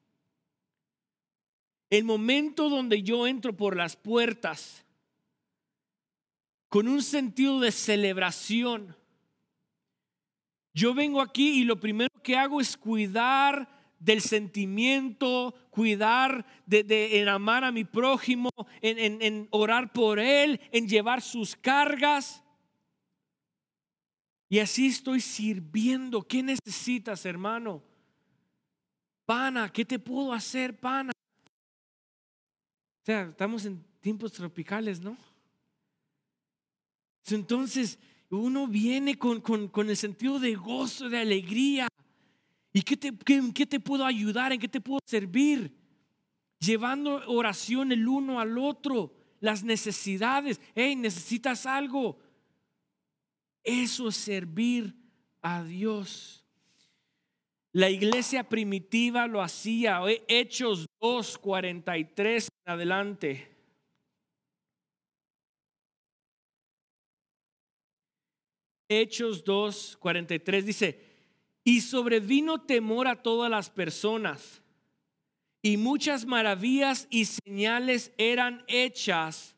El 1.89 2.05
momento 2.05 2.69
donde 2.69 3.03
yo 3.03 3.27
entro 3.27 3.55
por 3.55 3.75
las 3.75 3.95
puertas 3.95 4.85
con 6.69 6.87
un 6.87 7.03
sentido 7.03 7.59
de 7.59 7.71
celebración, 7.71 8.95
yo 10.73 10.95
vengo 10.95 11.21
aquí 11.21 11.61
y 11.61 11.65
lo 11.65 11.79
primero 11.79 12.09
que 12.23 12.35
hago 12.35 12.59
es 12.59 12.75
cuidar 12.77 13.82
del 14.03 14.21
sentimiento, 14.21 15.53
cuidar 15.69 16.45
de, 16.65 17.19
en 17.19 17.27
amar 17.29 17.63
a 17.63 17.71
mi 17.71 17.83
prójimo, 17.85 18.49
en, 18.81 19.21
en 19.21 19.47
orar 19.51 19.93
por 19.93 20.19
él, 20.19 20.59
en 20.71 20.87
llevar 20.87 21.21
sus 21.21 21.55
cargas. 21.55 22.43
Y 24.49 24.59
así 24.59 24.87
estoy 24.87 25.21
sirviendo. 25.21 26.21
¿Qué 26.21 26.43
necesitas, 26.43 27.25
hermano? 27.25 27.81
Pana, 29.25 29.71
¿qué 29.71 29.85
te 29.85 29.97
puedo 29.97 30.33
hacer, 30.33 30.79
pana? 30.79 31.11
O 33.01 33.05
sea, 33.05 33.23
estamos 33.23 33.65
en 33.65 33.83
tiempos 33.99 34.31
tropicales, 34.31 35.01
¿no? 35.01 35.17
Entonces, 37.31 37.97
uno 38.29 38.67
viene 38.67 39.17
con, 39.17 39.71
el 39.89 39.97
sentido 39.97 40.39
de 40.39 40.55
gozo, 40.55 41.09
de 41.09 41.19
alegría. 41.19 41.87
¿Y 42.73 42.81
qué 42.81 42.97
te, 42.97 43.13
qué 43.53 43.65
te 43.67 43.79
puedo 43.79 44.03
ayudar? 44.03 44.51
¿En 44.51 44.59
qué 44.59 44.67
te 44.67 44.81
puedo 44.81 44.99
servir? 45.05 45.71
Llevando 46.59 47.21
oración 47.27 47.91
el 47.91 48.07
uno 48.07 48.39
al 48.39 48.57
otro, 48.57 49.13
las 49.39 49.63
necesidades. 49.63 50.59
Hey, 50.73 50.95
necesitas 50.95 51.67
algo. 51.67 52.17
Eso 53.63 54.09
es 54.09 54.15
servir 54.15 54.95
a 55.41 55.63
Dios. 55.63 56.43
La 57.73 57.91
iglesia 57.91 58.49
primitiva 58.49 59.27
lo 59.27 59.41
hacía. 59.41 60.01
Hechos 60.27 60.87
2, 60.99 61.37
43 61.37 62.47
en 62.65 62.73
adelante. 62.73 63.53
Hechos 68.87 69.43
2, 69.43 69.97
43 69.97 70.65
dice, 70.65 71.02
y 71.63 71.81
sobrevino 71.81 72.61
temor 72.61 73.07
a 73.07 73.21
todas 73.21 73.49
las 73.49 73.69
personas, 73.69 74.61
y 75.61 75.77
muchas 75.77 76.25
maravillas 76.25 77.07
y 77.09 77.25
señales 77.25 78.11
eran 78.17 78.65
hechas 78.67 79.55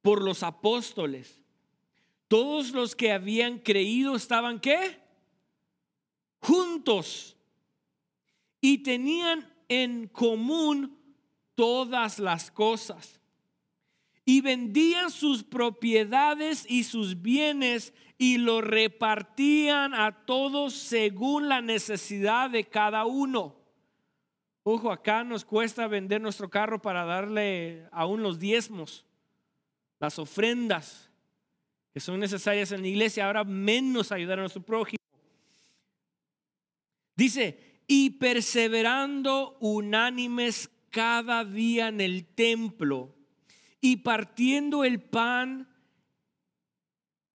por 0.00 0.22
los 0.22 0.42
apóstoles. 0.44 1.42
Todos 2.28 2.70
los 2.70 2.94
que 2.94 3.10
habían 3.10 3.58
creído 3.58 4.14
estaban 4.14 4.60
qué? 4.60 5.00
Juntos. 6.40 7.36
Y 8.60 8.78
tenían 8.78 9.52
en 9.68 10.06
común 10.08 10.96
todas 11.54 12.18
las 12.18 12.50
cosas. 12.50 13.20
Y 14.24 14.40
vendían 14.40 15.10
sus 15.10 15.44
propiedades 15.44 16.64
y 16.68 16.84
sus 16.84 17.20
bienes 17.20 17.92
y 18.16 18.38
lo 18.38 18.60
repartían 18.60 19.94
a 19.94 20.24
todos 20.24 20.74
según 20.74 21.48
la 21.48 21.60
necesidad 21.60 22.50
de 22.50 22.64
cada 22.64 23.04
uno. 23.04 23.56
Ojo, 24.62 24.90
acá 24.90 25.24
nos 25.24 25.44
cuesta 25.44 25.86
vender 25.88 26.20
nuestro 26.22 26.48
carro 26.48 26.80
para 26.80 27.04
darle 27.04 27.86
aún 27.92 28.22
los 28.22 28.38
diezmos, 28.38 29.04
las 30.00 30.18
ofrendas 30.18 31.10
que 31.94 32.00
son 32.00 32.18
necesarias 32.18 32.72
en 32.72 32.82
la 32.82 32.88
iglesia, 32.88 33.24
ahora 33.24 33.44
menos 33.44 34.10
ayudar 34.10 34.38
a 34.38 34.42
nuestro 34.42 34.62
prójimo. 34.62 34.98
Dice, 37.14 37.82
y 37.86 38.10
perseverando 38.10 39.56
unánimes 39.60 40.68
cada 40.90 41.44
día 41.44 41.88
en 41.88 42.00
el 42.00 42.26
templo 42.26 43.14
y 43.84 43.98
partiendo 43.98 44.82
el 44.82 44.98
pan 44.98 45.68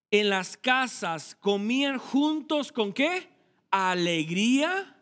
en 0.09 0.29
las 0.29 0.57
casas, 0.57 1.37
comían 1.39 1.99
juntos 1.99 2.71
con 2.71 2.91
qué? 2.91 3.29
Alegría 3.69 4.97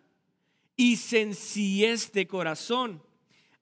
y 0.76 0.98
sencillez 0.98 2.12
de 2.12 2.28
corazón, 2.28 3.02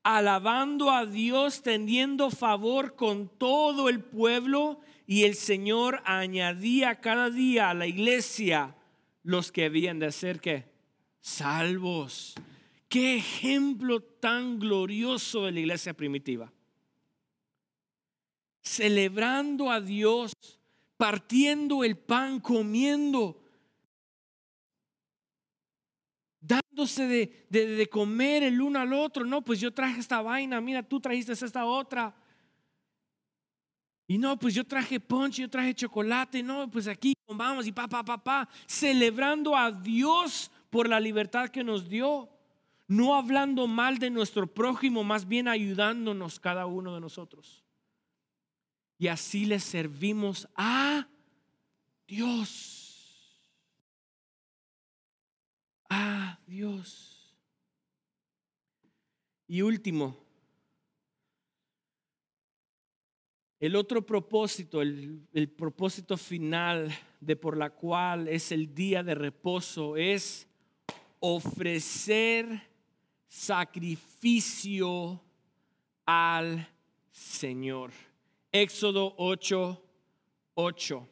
alabando 0.01 0.89
a 0.89 1.05
Dios, 1.05 1.61
teniendo 1.61 2.31
favor 2.31 2.95
con 2.95 3.29
todo 3.29 3.87
el 3.87 3.99
pueblo 3.99 4.79
y 5.05 5.25
el 5.25 5.35
Señor 5.35 6.01
añadía 6.05 7.01
cada 7.01 7.29
día 7.29 7.69
a 7.69 7.75
la 7.75 7.85
iglesia 7.85 8.75
los 9.21 9.51
que 9.51 9.65
habían 9.65 9.99
de 9.99 10.11
ser 10.11 10.41
que 10.41 10.65
salvos. 11.21 12.33
Qué 12.89 13.17
ejemplo 13.17 13.99
tan 14.01 14.57
glorioso 14.57 15.45
de 15.45 15.51
la 15.51 15.59
iglesia 15.59 15.93
primitiva. 15.93 16.51
Celebrando 18.65 19.69
a 19.69 19.79
Dios, 19.79 20.33
partiendo 20.97 21.83
el 21.83 21.97
pan, 21.97 22.39
comiendo, 22.39 23.39
dándose 26.41 27.07
de, 27.07 27.47
de, 27.49 27.87
comer 27.87 28.41
el 28.43 28.59
uno 28.59 28.79
al 28.79 28.91
otro. 28.91 29.23
No, 29.23 29.43
pues 29.43 29.59
yo 29.59 29.71
traje 29.71 29.99
esta 29.99 30.21
vaina, 30.21 30.59
mira, 30.59 30.81
tú 30.83 30.99
trajiste 30.99 31.33
esta 31.33 31.65
otra. 31.65 32.15
Y 34.07 34.17
no, 34.17 34.37
pues 34.37 34.53
yo 34.53 34.63
traje 34.63 34.99
ponche, 34.99 35.41
yo 35.41 35.49
traje 35.49 35.73
chocolate, 35.73 36.43
no, 36.43 36.69
pues 36.69 36.87
aquí 36.87 37.13
vamos 37.27 37.65
y 37.65 37.71
pa, 37.71 37.87
pa, 37.87 38.03
pa, 38.03 38.23
pa, 38.23 38.49
celebrando 38.67 39.55
a 39.55 39.71
Dios 39.71 40.51
por 40.69 40.87
la 40.87 40.99
libertad 40.99 41.49
que 41.49 41.63
nos 41.63 41.89
dio, 41.89 42.29
no 42.87 43.15
hablando 43.15 43.65
mal 43.65 43.97
de 43.97 44.11
nuestro 44.11 44.45
prójimo, 44.45 45.03
más 45.03 45.27
bien 45.27 45.47
ayudándonos 45.47 46.39
cada 46.39 46.67
uno 46.67 46.93
de 46.93 47.01
nosotros. 47.01 47.64
Y 48.97 49.07
así 49.07 49.45
le 49.45 49.59
servimos 49.59 50.47
a 50.55 51.07
Dios. 52.07 53.41
A 55.89 56.39
Dios. 56.47 57.35
Y 59.47 59.61
último, 59.61 60.25
El 63.65 63.75
otro 63.75 64.05
propósito, 64.05 64.79
el, 64.79 65.49
propósito 65.57 66.17
final 66.17 66.93
de 67.19 67.35
por 67.35 67.57
la 67.57 67.71
cual 67.71 68.27
es 68.27 68.51
el 68.51 68.75
día 68.75 69.01
de 69.01 69.15
reposo 69.15 69.97
es 69.97 70.47
ofrecer 71.19 72.61
sacrificio 73.27 75.19
al 76.05 76.69
Señor. 77.11 77.91
Éxodo 78.57 79.13
8, 79.17 79.83
8. 80.53 81.09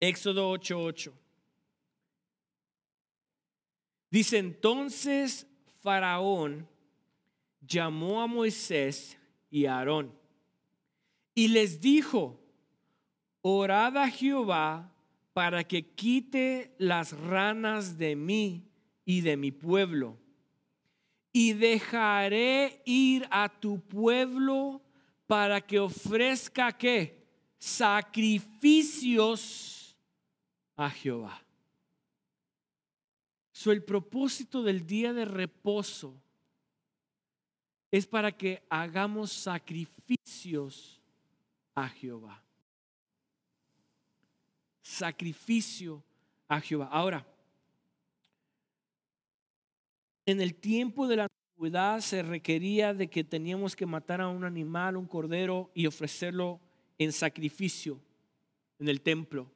Éxodo 0.00 0.50
8, 0.50 0.76
8. 0.76 1.12
Dice 4.10 4.38
entonces 4.38 5.46
Faraón 5.82 6.68
llamó 7.60 8.22
a 8.22 8.26
Moisés 8.26 9.16
y 9.52 9.66
Aarón. 9.66 10.12
Y 11.32 11.46
les 11.46 11.80
dijo, 11.80 12.40
orad 13.40 13.96
a 13.96 14.10
Jehová 14.10 14.92
para 15.32 15.62
que 15.62 15.94
quite 15.94 16.74
las 16.78 17.16
ranas 17.16 17.98
de 17.98 18.16
mí 18.16 18.68
y 19.04 19.20
de 19.20 19.36
mi 19.36 19.52
pueblo. 19.52 20.18
Y 21.32 21.54
dejaré 21.54 22.82
ir 22.84 23.26
a 23.30 23.48
tu 23.48 23.80
pueblo 23.80 24.82
para 25.26 25.60
que 25.60 25.78
ofrezca 25.78 26.76
qué? 26.76 27.26
Sacrificios 27.58 29.02
a 30.76 30.90
Jehová. 30.90 31.42
So, 33.52 33.72
el 33.72 33.82
propósito 33.84 34.62
del 34.62 34.86
día 34.86 35.12
de 35.12 35.24
reposo 35.24 36.20
es 37.90 38.06
para 38.06 38.32
que 38.32 38.62
hagamos 38.68 39.30
sacrificios 39.30 41.00
a 41.74 41.88
Jehová. 41.88 42.42
Sacrificio 44.82 46.02
a 46.48 46.60
Jehová. 46.60 46.88
Ahora, 46.90 47.24
en 50.26 50.40
el 50.40 50.54
tiempo 50.54 51.06
de 51.08 51.16
la 51.16 51.26
antigüedad 51.26 52.00
se 52.00 52.22
requería 52.22 52.94
de 52.94 53.08
que 53.08 53.24
teníamos 53.24 53.76
que 53.76 53.86
matar 53.86 54.20
a 54.20 54.28
un 54.28 54.44
animal, 54.44 54.96
un 54.96 55.06
cordero, 55.06 55.70
y 55.74 55.86
ofrecerlo 55.86 56.60
en 56.98 57.12
sacrificio 57.12 58.00
en 58.78 58.88
el 58.88 59.00
templo, 59.00 59.50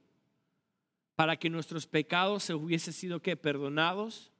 para 1.14 1.36
que 1.36 1.50
nuestros 1.50 1.86
pecados 1.86 2.44
se 2.44 2.54
hubiesen 2.54 2.92
sido 2.92 3.20
que 3.20 3.36
perdonados 3.36 4.30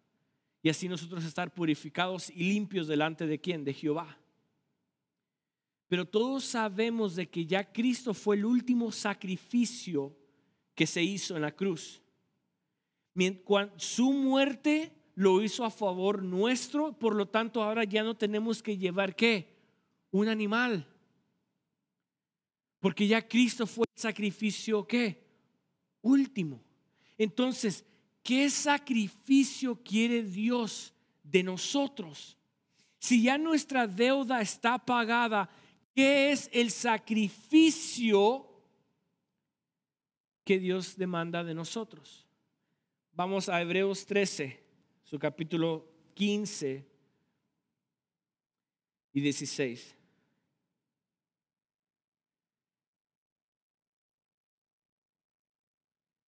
y 0.62 0.68
así 0.68 0.88
nosotros 0.88 1.24
estar 1.24 1.52
purificados 1.54 2.30
y 2.30 2.52
limpios 2.52 2.86
delante 2.86 3.26
de 3.26 3.40
quién? 3.40 3.64
De 3.64 3.72
Jehová. 3.72 4.18
Pero 5.88 6.04
todos 6.04 6.44
sabemos 6.44 7.14
de 7.14 7.28
que 7.28 7.46
ya 7.46 7.72
Cristo 7.72 8.12
fue 8.12 8.36
el 8.36 8.44
último 8.44 8.90
sacrificio 8.90 10.16
que 10.74 10.86
se 10.86 11.02
hizo 11.02 11.36
en 11.36 11.42
la 11.42 11.52
cruz. 11.52 12.02
Su 13.76 14.12
muerte 14.12 14.92
lo 15.16 15.42
hizo 15.42 15.64
a 15.64 15.70
favor 15.70 16.22
nuestro, 16.22 16.92
por 16.92 17.16
lo 17.16 17.26
tanto 17.26 17.60
ahora 17.60 17.82
ya 17.82 18.04
no 18.04 18.16
tenemos 18.16 18.62
que 18.62 18.78
llevar 18.78 19.16
qué? 19.16 19.52
Un 20.12 20.28
animal. 20.28 20.86
Porque 22.78 23.08
ya 23.08 23.26
Cristo 23.26 23.66
fue 23.66 23.86
el 23.92 24.00
sacrificio 24.00 24.86
qué? 24.86 25.26
Último. 26.02 26.62
Entonces, 27.18 27.84
¿Qué 28.26 28.50
sacrificio 28.50 29.80
quiere 29.84 30.20
Dios 30.20 30.92
de 31.22 31.44
nosotros? 31.44 32.36
Si 32.98 33.22
ya 33.22 33.38
nuestra 33.38 33.86
deuda 33.86 34.40
está 34.40 34.78
pagada, 34.78 35.48
¿qué 35.94 36.32
es 36.32 36.50
el 36.52 36.72
sacrificio 36.72 38.44
que 40.42 40.58
Dios 40.58 40.96
demanda 40.96 41.44
de 41.44 41.54
nosotros? 41.54 42.26
Vamos 43.12 43.48
a 43.48 43.62
Hebreos 43.62 44.04
13, 44.04 44.60
su 45.06 45.20
capítulo 45.20 45.88
15 46.14 46.84
y 49.12 49.20
16. 49.20 49.94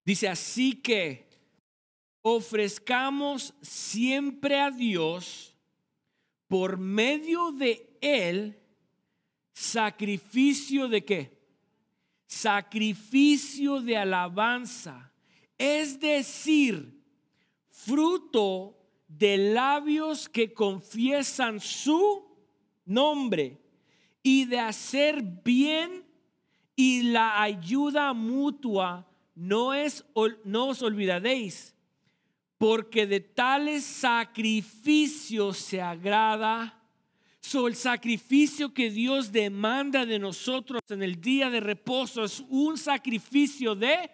Dice, 0.05 0.29
así 0.29 0.81
que 0.81 1.27
ofrezcamos 2.23 3.53
siempre 3.61 4.61
a 4.61 4.71
Dios 4.71 5.55
por 6.47 6.79
medio 6.79 7.51
de 7.51 7.99
Él 8.01 8.59
sacrificio 9.53 10.87
de 10.87 11.05
qué? 11.05 11.37
Sacrificio 12.29 13.81
de 13.81 13.97
alabanza. 13.97 15.13
Es 15.59 15.99
decir, 15.99 16.98
fruto 17.85 18.77
de 19.07 19.39
labios 19.39 20.29
que 20.29 20.53
confiesan 20.53 21.61
su 21.61 22.25
nombre 22.85 23.59
y 24.23 24.45
de 24.45 24.59
hacer 24.59 25.23
bien 25.23 26.05
y 26.77 27.03
la 27.03 27.43
ayuda 27.43 28.13
mutua 28.13 29.07
no 29.35 29.75
es 29.75 30.05
no 30.45 30.69
os 30.69 30.83
olvidéis 30.83 31.75
porque 32.59 33.07
de 33.07 33.21
tales 33.21 33.85
sacrificios 33.85 35.59
se 35.59 35.81
agrada. 35.81 36.75
So, 37.41 37.69
el 37.69 37.77
sacrificio 37.77 38.75
que 38.75 38.91
Dios 38.91 39.31
demanda 39.31 40.05
de 40.05 40.19
nosotros 40.19 40.83
en 40.89 41.03
el 41.05 41.21
día 41.21 41.49
de 41.49 41.61
reposo 41.61 42.25
es 42.25 42.45
un 42.49 42.77
sacrificio 42.77 43.77
de 43.77 44.11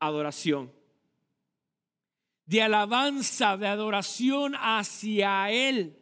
adoración, 0.00 0.70
de 2.50 2.62
alabanza, 2.62 3.56
de 3.56 3.68
adoración 3.68 4.54
hacia 4.58 5.52
Él. 5.52 5.96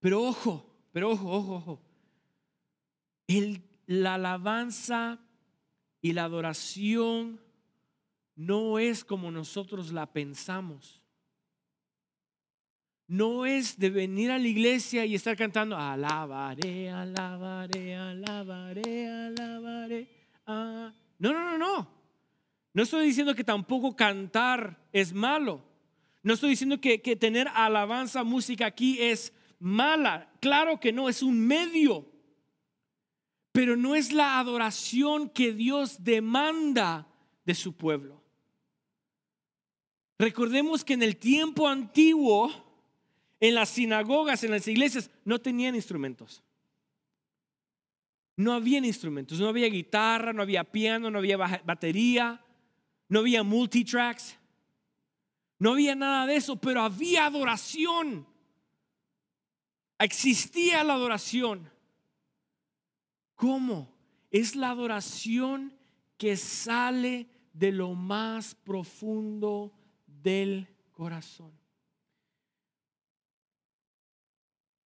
Pero 0.00 0.22
ojo, 0.22 0.66
pero 0.90 1.10
ojo, 1.10 1.30
ojo, 1.30 1.54
ojo. 1.56 1.82
El, 3.26 3.62
la 3.86 4.14
alabanza 4.14 5.18
y 6.00 6.14
la 6.14 6.24
adoración 6.24 7.38
no 8.36 8.78
es 8.78 9.04
como 9.04 9.30
nosotros 9.30 9.92
la 9.92 10.06
pensamos. 10.06 11.02
No 13.06 13.44
es 13.44 13.78
de 13.78 13.90
venir 13.90 14.30
a 14.30 14.38
la 14.38 14.48
iglesia 14.48 15.04
y 15.04 15.14
estar 15.14 15.36
cantando, 15.36 15.76
alabaré, 15.76 16.88
alabaré, 16.88 17.96
alabaré, 17.96 19.08
alabaré. 19.08 20.08
Ah. 20.46 20.90
No, 21.18 21.32
no, 21.32 21.50
no, 21.50 21.55
no. 22.76 22.82
Estoy 22.82 23.06
diciendo 23.06 23.34
que 23.34 23.44
tampoco 23.44 23.96
cantar 23.96 24.78
es 24.92 25.12
malo. 25.12 25.64
No 26.22 26.34
estoy 26.34 26.50
diciendo 26.50 26.80
que, 26.80 27.00
que 27.00 27.16
tener 27.16 27.48
alabanza, 27.48 28.22
música 28.22 28.66
aquí 28.66 29.00
es 29.00 29.32
mala. 29.58 30.30
Claro 30.40 30.78
que 30.78 30.92
no, 30.92 31.08
es 31.08 31.22
un 31.22 31.40
medio. 31.40 32.06
Pero 33.52 33.76
no 33.76 33.94
es 33.94 34.12
la 34.12 34.38
adoración 34.38 35.30
que 35.30 35.52
Dios 35.52 36.04
demanda 36.04 37.08
de 37.44 37.54
su 37.54 37.72
pueblo. 37.72 38.22
Recordemos 40.18 40.84
que 40.84 40.94
en 40.94 41.02
el 41.02 41.16
tiempo 41.16 41.68
antiguo, 41.68 42.50
en 43.40 43.54
las 43.54 43.70
sinagogas, 43.70 44.44
en 44.44 44.50
las 44.50 44.66
iglesias, 44.68 45.10
no 45.24 45.38
tenían 45.38 45.74
instrumentos. 45.74 46.42
No 48.36 48.52
habían 48.52 48.84
instrumentos, 48.84 49.40
no 49.40 49.48
había 49.48 49.68
guitarra, 49.68 50.32
no 50.32 50.42
había 50.42 50.64
piano, 50.64 51.10
no 51.10 51.18
había 51.18 51.36
batería, 51.36 52.44
no 53.08 53.20
había 53.20 53.42
multitracks, 53.42 54.36
no 55.58 55.72
había 55.72 55.94
nada 55.94 56.26
de 56.26 56.36
eso, 56.36 56.56
pero 56.56 56.82
había 56.82 57.26
adoración. 57.26 58.26
Existía 59.98 60.84
la 60.84 60.94
adoración. 60.94 61.70
¿Cómo? 63.34 63.94
Es 64.30 64.56
la 64.56 64.70
adoración 64.70 65.74
que 66.18 66.36
sale 66.36 67.28
de 67.52 67.72
lo 67.72 67.94
más 67.94 68.54
profundo 68.54 69.72
del 70.06 70.68
corazón. 70.92 71.52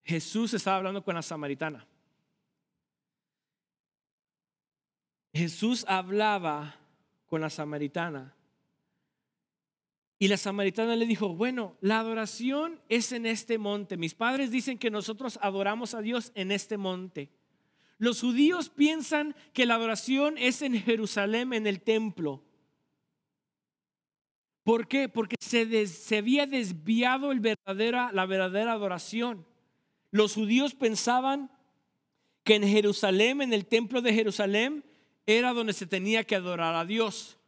Jesús 0.05 0.55
estaba 0.55 0.77
hablando 0.77 1.05
con 1.05 1.15
la 1.15 1.23
samaritana. 1.23 1.87
Jesús 5.33 5.85
hablaba 5.87 6.80
con 7.31 7.41
la 7.41 7.49
samaritana. 7.49 8.35
Y 10.19 10.29
la 10.29 10.37
samaritana 10.37 10.97
le 10.97 11.07
dijo, 11.07 11.35
bueno, 11.35 11.79
la 11.81 12.01
adoración 12.01 12.81
es 12.91 13.13
en 13.13 13.25
este 13.25 13.57
monte. 13.57 13.97
Mis 13.97 14.15
padres 14.15 14.51
dicen 14.51 14.77
que 14.77 14.91
nosotros 14.91 15.39
adoramos 15.41 15.95
a 15.95 16.03
Dios 16.03 16.33
en 16.35 16.51
este 16.51 16.77
monte. 16.77 17.31
Los 17.97 18.21
judíos 18.21 18.69
piensan 18.69 19.35
que 19.55 19.65
la 19.65 19.77
adoración 19.77 20.37
es 20.37 20.61
en 20.61 20.75
Jerusalén, 20.75 21.53
en 21.53 21.67
el 21.67 21.81
templo. 21.81 22.43
¿Por 24.65 24.89
qué? 24.89 25.09
Porque 25.09 25.37
se, 25.41 25.87
se 25.87 26.19
había 26.19 26.47
desviado 26.47 27.31
el 27.33 27.41
verdadera, 27.41 28.11
la 28.13 28.27
verdadera 28.27 28.73
adoración. 28.73 29.47
Los 30.11 30.35
judíos 30.35 30.75
pensaban 30.75 31.51
que 32.43 32.57
en 32.57 32.65
Jerusalén, 32.65 33.41
en 33.41 33.53
el 33.53 33.67
templo 33.67 34.03
de 34.03 34.13
Jerusalén, 34.13 34.85
era 35.39 35.53
donde 35.53 35.73
se 35.73 35.87
tenía 35.87 36.25
que 36.25 36.37
adorar 36.37 36.75
a 36.75 36.85
Dios. 36.85 37.39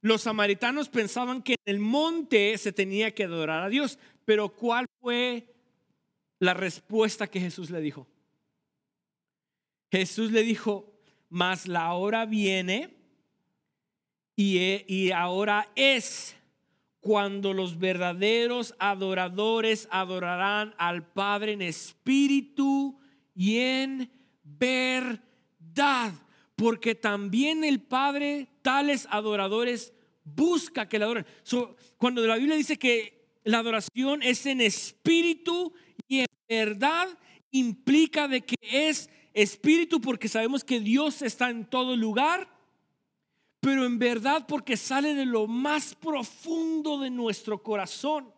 Los 0.00 0.22
samaritanos 0.22 0.88
pensaban 0.88 1.42
que 1.42 1.54
en 1.54 1.74
el 1.74 1.80
monte 1.80 2.56
se 2.58 2.72
tenía 2.72 3.14
que 3.14 3.24
adorar 3.24 3.64
a 3.64 3.68
Dios, 3.68 3.98
pero 4.24 4.48
¿cuál 4.48 4.86
fue 5.00 5.54
la 6.38 6.54
respuesta 6.54 7.26
que 7.26 7.40
Jesús 7.40 7.70
le 7.70 7.80
dijo? 7.80 8.06
Jesús 9.90 10.30
le 10.30 10.42
dijo, 10.42 10.92
mas 11.28 11.66
la 11.66 11.92
hora 11.94 12.26
viene 12.26 12.94
y, 14.36 14.84
y 14.86 15.10
ahora 15.10 15.68
es 15.74 16.36
cuando 17.00 17.52
los 17.54 17.78
verdaderos 17.78 18.74
adoradores 18.78 19.88
adorarán 19.90 20.74
al 20.78 21.06
Padre 21.06 21.52
en 21.52 21.62
espíritu 21.62 22.98
y 23.34 23.58
en 23.58 24.10
verdad. 24.42 26.12
Porque 26.58 26.94
también 26.94 27.64
el 27.64 27.80
Padre, 27.80 28.48
tales 28.60 29.08
adoradores, 29.10 29.94
busca 30.24 30.90
que 30.90 30.98
le 30.98 31.06
adoren. 31.06 31.26
cuando 31.96 32.26
la 32.26 32.36
Biblia 32.36 32.56
dice 32.56 32.76
que 32.76 33.24
la 33.44 33.60
adoración 33.60 34.22
es 34.22 34.44
en 34.44 34.60
espíritu 34.60 35.72
y 36.06 36.18
en 36.18 36.26
verdad, 36.46 37.08
implica 37.52 38.28
de 38.28 38.42
que 38.42 38.56
es 38.60 39.08
espíritu 39.32 40.02
porque 40.02 40.28
sabemos 40.28 40.64
que 40.64 40.80
Dios 40.80 41.22
está 41.22 41.48
en 41.48 41.64
todo 41.64 41.96
lugar 41.96 42.58
pero 43.60 43.84
en 43.84 43.98
verdad 43.98 44.46
porque 44.46 44.76
sale 44.76 45.14
de 45.14 45.26
lo 45.26 45.46
más 45.46 45.94
profundo 45.94 46.98
de 46.98 47.10
nuestro 47.10 47.62
corazón. 47.62 48.32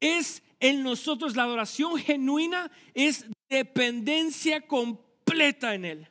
Es 0.00 0.42
en 0.60 0.82
nosotros 0.82 1.36
la 1.36 1.44
adoración 1.44 1.98
genuina, 1.98 2.70
es 2.94 3.26
dependencia 3.48 4.66
completa 4.66 5.74
en 5.74 5.84
Él. 5.84 6.08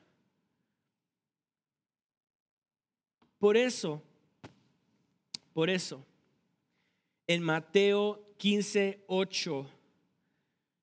Por 3.44 3.58
eso, 3.58 4.02
por 5.52 5.70
eso, 5.70 6.06
en 7.28 7.44
Mateo 7.44 8.34
15, 8.38 9.04
8, 9.06 9.70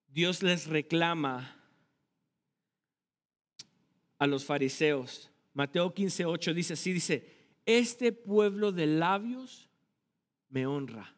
Dios 0.09 0.43
les 0.43 0.67
reclama 0.67 1.57
a 4.19 4.27
los 4.27 4.45
fariseos 4.45 5.31
Mateo 5.55 5.95
15, 5.95 6.27
8 6.27 6.53
dice 6.53 6.75
así, 6.75 6.93
dice, 6.93 7.27
este 7.65 8.13
pueblo 8.13 8.73
de 8.73 8.87
labios 8.87 9.71
me 10.51 10.67
honra, 10.67 11.17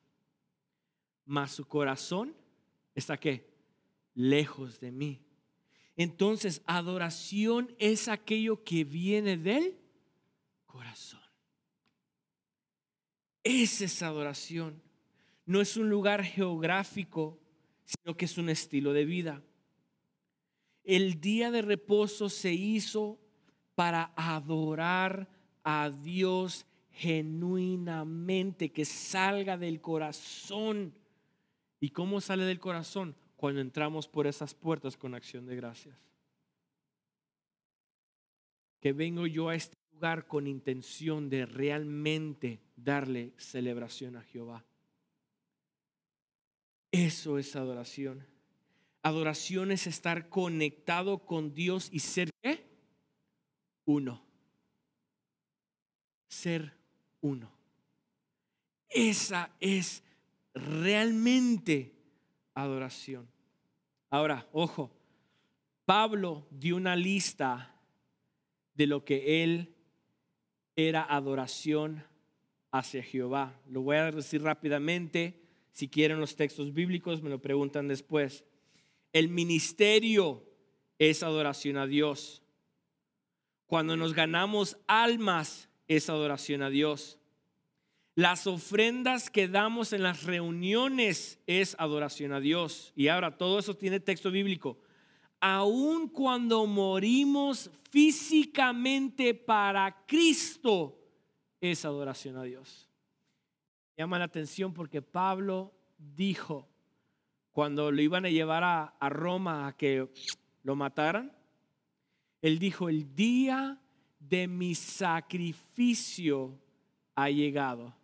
mas 1.24 1.50
su 1.50 1.64
corazón 1.64 2.36
está 2.94 3.16
qué? 3.16 3.52
Lejos 4.14 4.78
de 4.78 4.92
mí. 4.92 5.20
Entonces, 5.96 6.62
adoración 6.66 7.74
es 7.80 8.06
aquello 8.06 8.62
que 8.62 8.84
viene 8.84 9.36
del 9.36 9.76
corazón. 10.66 11.21
Esa 13.44 13.84
es 13.84 14.02
adoración. 14.02 14.80
No 15.46 15.60
es 15.60 15.76
un 15.76 15.90
lugar 15.90 16.22
geográfico, 16.24 17.38
sino 17.84 18.16
que 18.16 18.26
es 18.26 18.38
un 18.38 18.48
estilo 18.48 18.92
de 18.92 19.04
vida. 19.04 19.42
El 20.84 21.20
día 21.20 21.50
de 21.50 21.62
reposo 21.62 22.28
se 22.28 22.52
hizo 22.52 23.18
para 23.74 24.12
adorar 24.16 25.28
a 25.64 25.90
Dios 25.90 26.66
genuinamente, 26.90 28.70
que 28.70 28.84
salga 28.84 29.56
del 29.56 29.80
corazón. 29.80 30.94
¿Y 31.80 31.90
cómo 31.90 32.20
sale 32.20 32.44
del 32.44 32.60
corazón? 32.60 33.16
Cuando 33.36 33.60
entramos 33.60 34.06
por 34.06 34.26
esas 34.26 34.54
puertas 34.54 34.96
con 34.96 35.14
acción 35.14 35.46
de 35.46 35.56
gracias. 35.56 35.96
Que 38.80 38.92
vengo 38.92 39.26
yo 39.26 39.48
a 39.48 39.54
este 39.54 39.76
lugar 39.92 40.26
con 40.26 40.46
intención 40.46 41.28
de 41.28 41.46
realmente 41.46 42.60
darle 42.82 43.32
celebración 43.36 44.16
a 44.16 44.22
Jehová. 44.22 44.64
Eso 46.90 47.38
es 47.38 47.56
adoración. 47.56 48.26
Adoración 49.02 49.72
es 49.72 49.86
estar 49.86 50.28
conectado 50.28 51.24
con 51.24 51.54
Dios 51.54 51.88
y 51.90 52.00
ser 52.00 52.30
¿qué? 52.42 52.64
uno. 53.84 54.22
Ser 56.28 56.72
uno. 57.20 57.50
Esa 58.88 59.50
es 59.58 60.02
realmente 60.54 61.94
adoración. 62.54 63.28
Ahora, 64.10 64.46
ojo, 64.52 64.90
Pablo 65.86 66.46
dio 66.50 66.76
una 66.76 66.94
lista 66.94 67.74
de 68.74 68.86
lo 68.86 69.04
que 69.04 69.42
él 69.42 69.74
era 70.76 71.02
adoración 71.02 72.04
hacia 72.72 73.02
Jehová. 73.02 73.60
Lo 73.68 73.82
voy 73.82 73.96
a 73.96 74.10
decir 74.10 74.42
rápidamente. 74.42 75.40
Si 75.72 75.88
quieren 75.88 76.18
los 76.18 76.34
textos 76.34 76.72
bíblicos, 76.72 77.22
me 77.22 77.30
lo 77.30 77.40
preguntan 77.40 77.86
después. 77.86 78.44
El 79.12 79.28
ministerio 79.28 80.44
es 80.98 81.22
adoración 81.22 81.76
a 81.76 81.86
Dios. 81.86 82.42
Cuando 83.66 83.96
nos 83.96 84.14
ganamos 84.14 84.76
almas 84.86 85.68
es 85.86 86.08
adoración 86.10 86.62
a 86.62 86.70
Dios. 86.70 87.18
Las 88.14 88.46
ofrendas 88.46 89.30
que 89.30 89.48
damos 89.48 89.92
en 89.92 90.02
las 90.02 90.24
reuniones 90.24 91.38
es 91.46 91.74
adoración 91.78 92.32
a 92.32 92.40
Dios. 92.40 92.92
Y 92.94 93.08
ahora 93.08 93.38
todo 93.38 93.58
eso 93.58 93.74
tiene 93.76 94.00
texto 94.00 94.30
bíblico. 94.30 94.78
Aun 95.40 96.08
cuando 96.08 96.66
morimos 96.66 97.70
físicamente 97.90 99.34
para 99.34 100.04
Cristo, 100.06 101.01
es 101.70 101.84
adoración 101.84 102.36
a 102.36 102.42
Dios. 102.42 102.90
Llama 103.96 104.18
la 104.18 104.24
atención 104.24 104.74
porque 104.74 105.00
Pablo 105.00 105.72
dijo, 105.96 106.68
cuando 107.52 107.90
lo 107.90 108.02
iban 108.02 108.26
a 108.26 108.30
llevar 108.30 108.64
a, 108.64 108.84
a 108.98 109.08
Roma 109.08 109.66
a 109.66 109.76
que 109.76 110.08
lo 110.64 110.74
mataran, 110.74 111.32
él 112.42 112.58
dijo, 112.58 112.88
el 112.88 113.14
día 113.14 113.80
de 114.18 114.48
mi 114.48 114.74
sacrificio 114.74 116.58
ha 117.14 117.30
llegado. 117.30 117.94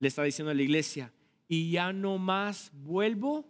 Le 0.00 0.08
está 0.08 0.22
diciendo 0.22 0.50
a 0.50 0.54
la 0.54 0.62
iglesia, 0.62 1.12
y 1.48 1.70
ya 1.70 1.92
no 1.92 2.18
más 2.18 2.70
vuelvo 2.72 3.44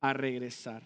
a 0.00 0.12
regresar. 0.12 0.82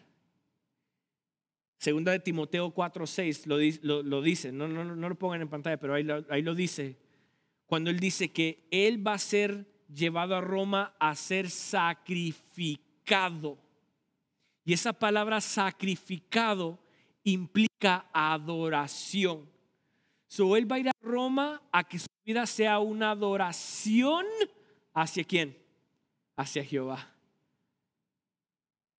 Segunda 1.76 2.12
de 2.12 2.20
Timoteo 2.20 2.74
4:6 2.74 3.46
lo, 3.82 4.02
lo, 4.02 4.22
dice, 4.22 4.52
no, 4.52 4.68
no, 4.68 4.84
no, 4.84 5.08
lo 5.08 5.14
pongan 5.14 5.40
en 5.40 5.48
pantalla, 5.48 5.78
pero 5.78 5.94
ahí 5.94 6.06
ahí 6.28 6.42
lo 6.42 6.54
dice. 6.54 6.98
Cuando 7.70 7.88
él 7.88 8.00
dice 8.00 8.32
que 8.32 8.66
él 8.72 9.06
va 9.06 9.12
a 9.12 9.18
ser 9.18 9.64
llevado 9.94 10.34
a 10.34 10.40
Roma 10.40 10.92
a 10.98 11.14
ser 11.14 11.48
sacrificado. 11.48 13.58
Y 14.64 14.72
esa 14.72 14.92
palabra 14.92 15.40
sacrificado 15.40 16.80
implica 17.22 18.10
adoración. 18.12 19.48
So 20.26 20.56
él 20.56 20.68
va 20.68 20.74
a 20.74 20.78
ir 20.80 20.88
a 20.88 20.92
Roma 21.00 21.62
a 21.70 21.84
que 21.84 22.00
su 22.00 22.08
vida 22.24 22.44
sea 22.44 22.80
una 22.80 23.12
adoración 23.12 24.26
hacia 24.92 25.22
quién? 25.22 25.56
Hacia 26.34 26.64
Jehová. 26.64 27.14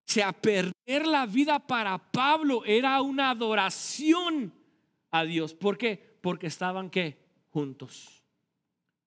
O 0.07 0.11
sea, 0.13 0.31
perder 0.31 1.07
la 1.07 1.25
vida 1.25 1.59
para 1.59 1.97
Pablo 1.97 2.63
era 2.63 3.01
una 3.01 3.31
adoración 3.31 4.53
a 5.09 5.25
Dios. 5.25 5.53
¿Por 5.53 5.77
qué? 5.77 6.17
Porque 6.21 6.47
estaban 6.47 6.89
qué? 6.89 7.17
Juntos, 7.49 8.20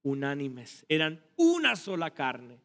unánimes, 0.05 0.87
eran 0.89 1.21
una 1.37 1.75
sola 1.75 2.15
carne. 2.15 2.61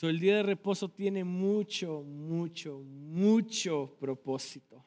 el 0.00 0.20
día 0.20 0.36
de 0.36 0.42
reposo 0.44 0.88
tiene 0.88 1.24
mucho, 1.24 2.02
mucho, 2.02 2.78
mucho 2.78 3.96
propósito. 3.98 4.84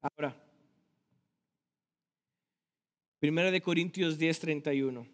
Ahora, 0.00 0.34
Primera 3.22 3.52
de 3.52 3.60
Corintios 3.60 4.18
10, 4.18 4.40
31. 4.40 5.06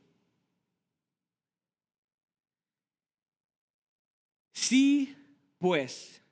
Si 4.55 5.15
pues 5.59 6.23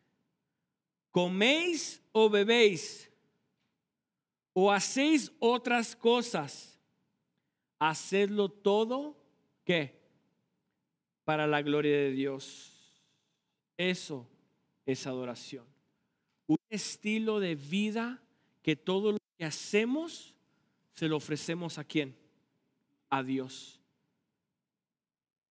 coméis 1.10 2.00
o 2.12 2.30
bebéis 2.30 3.10
o 4.58 4.72
hacéis 4.72 5.30
otras 5.38 5.94
cosas, 5.94 6.80
hacedlo 7.78 8.48
todo, 8.48 9.14
¿qué? 9.64 10.00
para 11.26 11.46
la 11.46 11.60
gloria 11.60 11.94
de 11.94 12.12
Dios. 12.12 12.72
Eso 13.76 14.26
es 14.86 15.06
adoración. 15.06 15.66
Un 16.46 16.56
estilo 16.70 17.38
de 17.38 17.56
vida 17.56 18.22
que 18.62 18.76
todo 18.76 19.12
lo 19.12 19.18
que 19.36 19.44
hacemos 19.44 20.34
se 20.94 21.08
lo 21.08 21.16
ofrecemos 21.16 21.76
a 21.78 21.84
quién? 21.84 22.16
A 23.10 23.22
Dios. 23.24 23.80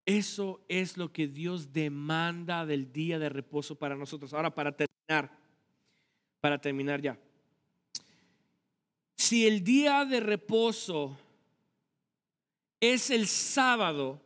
Eso 0.06 0.66
es 0.70 0.98
lo 0.98 1.12
que 1.12 1.28
Dios 1.28 1.74
demanda 1.74 2.66
del 2.66 2.92
día 2.94 3.20
de 3.20 3.30
reposo 3.30 3.76
para 3.76 3.96
nosotros. 3.96 4.34
Ahora, 4.34 4.56
para 4.56 4.72
terminar, 4.72 5.38
para 6.40 6.60
terminar 6.60 7.02
ya. 7.02 7.20
Si 9.26 9.48
el 9.48 9.64
día 9.64 10.06
de 10.06 10.20
reposo 10.20 11.18
es 12.80 13.10
el 13.10 13.26
sábado, 13.26 14.22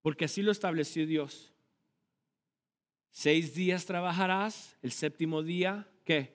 porque 0.00 0.24
así 0.24 0.40
lo 0.40 0.50
estableció 0.50 1.06
Dios. 1.06 1.52
Seis 3.10 3.54
días 3.54 3.84
trabajarás, 3.84 4.78
el 4.80 4.92
séptimo 4.92 5.42
día, 5.42 5.86
¿qué? 6.06 6.32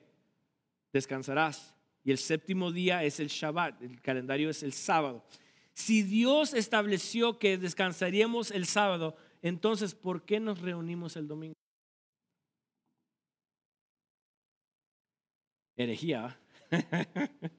Descansarás. 0.92 1.74
Y 2.04 2.12
el 2.12 2.18
séptimo 2.18 2.70
día 2.70 3.02
es 3.02 3.18
el 3.18 3.26
Shabbat, 3.26 3.82
el 3.82 4.00
calendario 4.00 4.48
es 4.48 4.62
el 4.62 4.72
sábado. 4.72 5.24
Si 5.72 6.04
Dios 6.04 6.54
estableció 6.54 7.40
que 7.40 7.58
descansaríamos 7.58 8.52
el 8.52 8.66
sábado, 8.66 9.16
entonces, 9.42 9.96
¿por 9.96 10.24
qué 10.24 10.38
nos 10.38 10.60
reunimos 10.60 11.16
el 11.16 11.26
domingo? 11.26 11.54
Herejía. 15.76 16.38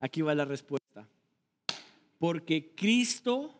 Aquí 0.00 0.22
va 0.22 0.34
la 0.34 0.44
respuesta. 0.44 1.08
Porque 2.18 2.72
Cristo 2.74 3.54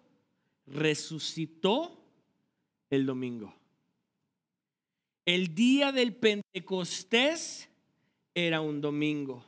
resucitó 0.67 1.99
el 2.91 3.07
domingo. 3.07 3.55
El 5.25 5.55
día 5.55 5.93
del 5.93 6.15
Pentecostés 6.15 7.69
era 8.35 8.61
un 8.61 8.81
domingo. 8.81 9.45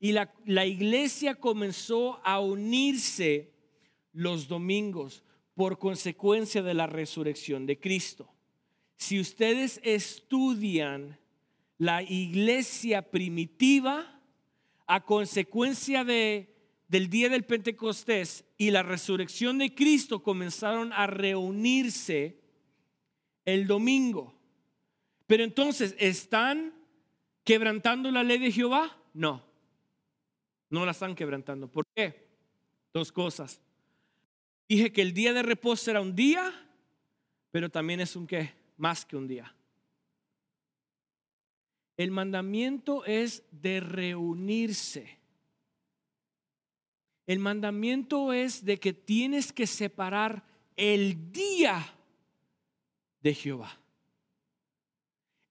Y 0.00 0.12
la, 0.12 0.32
la, 0.46 0.64
iglesia 0.64 1.34
comenzó 1.34 2.20
a 2.24 2.40
unirse 2.40 3.52
los 4.12 4.48
domingos 4.48 5.22
por 5.54 5.78
consecuencia 5.78 6.62
de 6.62 6.72
la 6.72 6.86
resurrección 6.86 7.66
de 7.66 7.78
Cristo. 7.78 8.32
Si 8.96 9.20
ustedes 9.20 9.78
estudian 9.84 11.19
la 11.80 12.02
iglesia 12.02 13.10
primitiva, 13.10 14.20
a 14.86 15.04
consecuencia 15.04 16.04
de 16.04 16.50
del 16.90 17.08
día 17.08 17.28
del 17.28 17.44
Pentecostés 17.44 18.44
y 18.58 18.72
la 18.72 18.82
resurrección 18.82 19.58
de 19.58 19.72
Cristo 19.76 20.24
comenzaron 20.24 20.92
a 20.92 21.06
reunirse 21.06 22.40
el 23.44 23.68
domingo. 23.68 24.34
Pero 25.28 25.44
entonces, 25.44 25.94
¿están 26.00 26.74
quebrantando 27.44 28.10
la 28.10 28.24
ley 28.24 28.38
de 28.38 28.50
Jehová? 28.50 28.98
No, 29.14 29.46
no 30.68 30.84
la 30.84 30.90
están 30.90 31.14
quebrantando. 31.14 31.70
¿Por 31.70 31.86
qué? 31.94 32.28
Dos 32.92 33.12
cosas. 33.12 33.62
Dije 34.68 34.92
que 34.92 35.02
el 35.02 35.14
día 35.14 35.32
de 35.32 35.44
reposo 35.44 35.92
era 35.92 36.00
un 36.00 36.16
día, 36.16 36.52
pero 37.52 37.70
también 37.70 38.00
es 38.00 38.16
un 38.16 38.26
qué, 38.26 38.52
más 38.76 39.04
que 39.04 39.16
un 39.16 39.28
día. 39.28 39.54
El 42.00 42.12
mandamiento 42.12 43.04
es 43.04 43.42
de 43.50 43.78
reunirse. 43.78 45.18
El 47.26 47.40
mandamiento 47.40 48.32
es 48.32 48.64
de 48.64 48.80
que 48.80 48.94
tienes 48.94 49.52
que 49.52 49.66
separar 49.66 50.42
el 50.76 51.30
día 51.30 51.92
de 53.20 53.34
Jehová. 53.34 53.78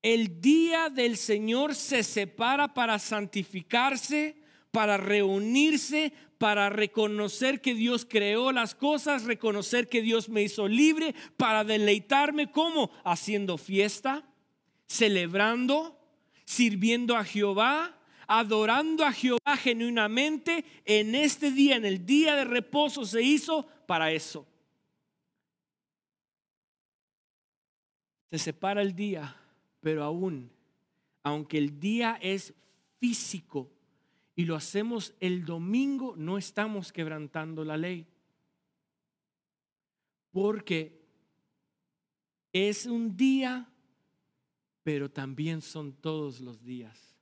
El 0.01 0.41
día 0.41 0.89
del 0.89 1.17
Señor 1.17 1.75
se 1.75 2.01
separa 2.01 2.73
para 2.73 2.97
santificarse, 2.97 4.35
para 4.71 4.97
reunirse, 4.97 6.13
para 6.39 6.71
reconocer 6.71 7.61
que 7.61 7.75
Dios 7.75 8.07
creó 8.09 8.51
las 8.51 8.73
cosas, 8.73 9.25
reconocer 9.25 9.87
que 9.87 10.01
Dios 10.01 10.29
me 10.29 10.41
hizo 10.41 10.67
libre, 10.67 11.13
para 11.37 11.63
deleitarme 11.63 12.49
como 12.49 12.89
haciendo 13.03 13.59
fiesta, 13.59 14.27
celebrando, 14.87 15.98
sirviendo 16.49 17.15
a 17.15 17.23
Jehová, 17.23 17.95
adorando 18.25 19.05
a 19.05 19.13
Jehová 19.13 19.55
genuinamente, 19.55 20.65
en 20.83 21.13
este 21.13 21.51
día, 21.51 21.75
en 21.75 21.85
el 21.85 22.07
día 22.07 22.35
de 22.35 22.43
reposo, 22.43 23.05
se 23.05 23.21
hizo 23.21 23.67
para 23.85 24.11
eso. 24.11 24.47
Se 28.31 28.39
separa 28.39 28.81
el 28.81 28.95
día, 28.95 29.39
pero 29.79 30.03
aún, 30.03 30.51
aunque 31.21 31.59
el 31.59 31.79
día 31.79 32.17
es 32.19 32.55
físico 32.99 33.69
y 34.35 34.45
lo 34.45 34.55
hacemos 34.55 35.13
el 35.19 35.45
domingo, 35.45 36.15
no 36.17 36.39
estamos 36.39 36.91
quebrantando 36.91 37.63
la 37.63 37.77
ley. 37.77 38.07
Porque 40.31 40.99
es 42.51 42.87
un 42.87 43.15
día, 43.15 43.68
pero 44.89 45.07
también 45.07 45.61
son 45.61 45.93
todos 45.93 46.39
los 46.39 46.63
días. 46.63 47.15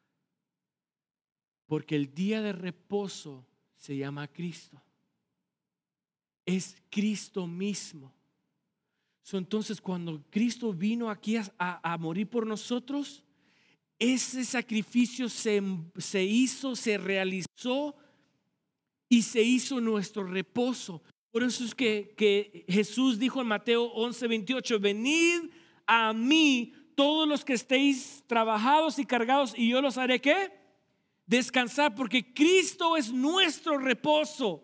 Porque 1.65 1.97
el 1.97 2.13
día 2.13 2.41
de 2.41 2.53
reposo 2.53 3.45
se 3.75 3.97
llama 3.97 4.25
Cristo. 4.29 4.81
Es 6.45 6.77
Cristo 6.89 7.45
mismo. 7.45 8.13
entonces, 9.33 9.81
cuando 9.81 10.23
Cristo 10.29 10.71
vino 10.71 11.09
aquí 11.09 11.35
a, 11.35 11.97
morir 11.99 12.29
por 12.29 12.47
nosotros, 12.47 13.21
ese 13.99 14.45
sacrificio 14.45 15.27
se, 15.27 15.61
se 15.97 16.23
hizo, 16.23 16.73
se 16.73 16.97
realizó 16.97 17.97
y 19.09 19.23
se 19.23 19.43
hizo 19.43 19.81
nuestro 19.81 20.23
reposo. 20.23 21.03
Por 21.31 21.43
eso 21.43 21.65
es 21.65 21.75
que, 21.75 22.13
que 22.15 22.63
Jesús 22.69 23.19
dijo 23.19 23.41
en 23.41 23.47
Mateo 23.47 23.83
11, 23.87 24.25
28, 24.25 24.79
venid 24.79 25.49
a 25.85 26.13
mí 26.13 26.73
todos 26.97 27.27
los 27.27 27.45
que 27.45 27.53
estéis 27.53 28.23
trabajados 28.25 28.97
y 28.97 29.05
cargados 29.05 29.53
y 29.55 29.69
yo 29.69 29.83
los 29.83 29.99
haré 29.99 30.19
qué? 30.19 30.51
Descansar 31.27 31.93
porque 31.93 32.33
Cristo 32.33 32.97
es 32.97 33.13
nuestro 33.13 33.77
reposo. 33.77 34.63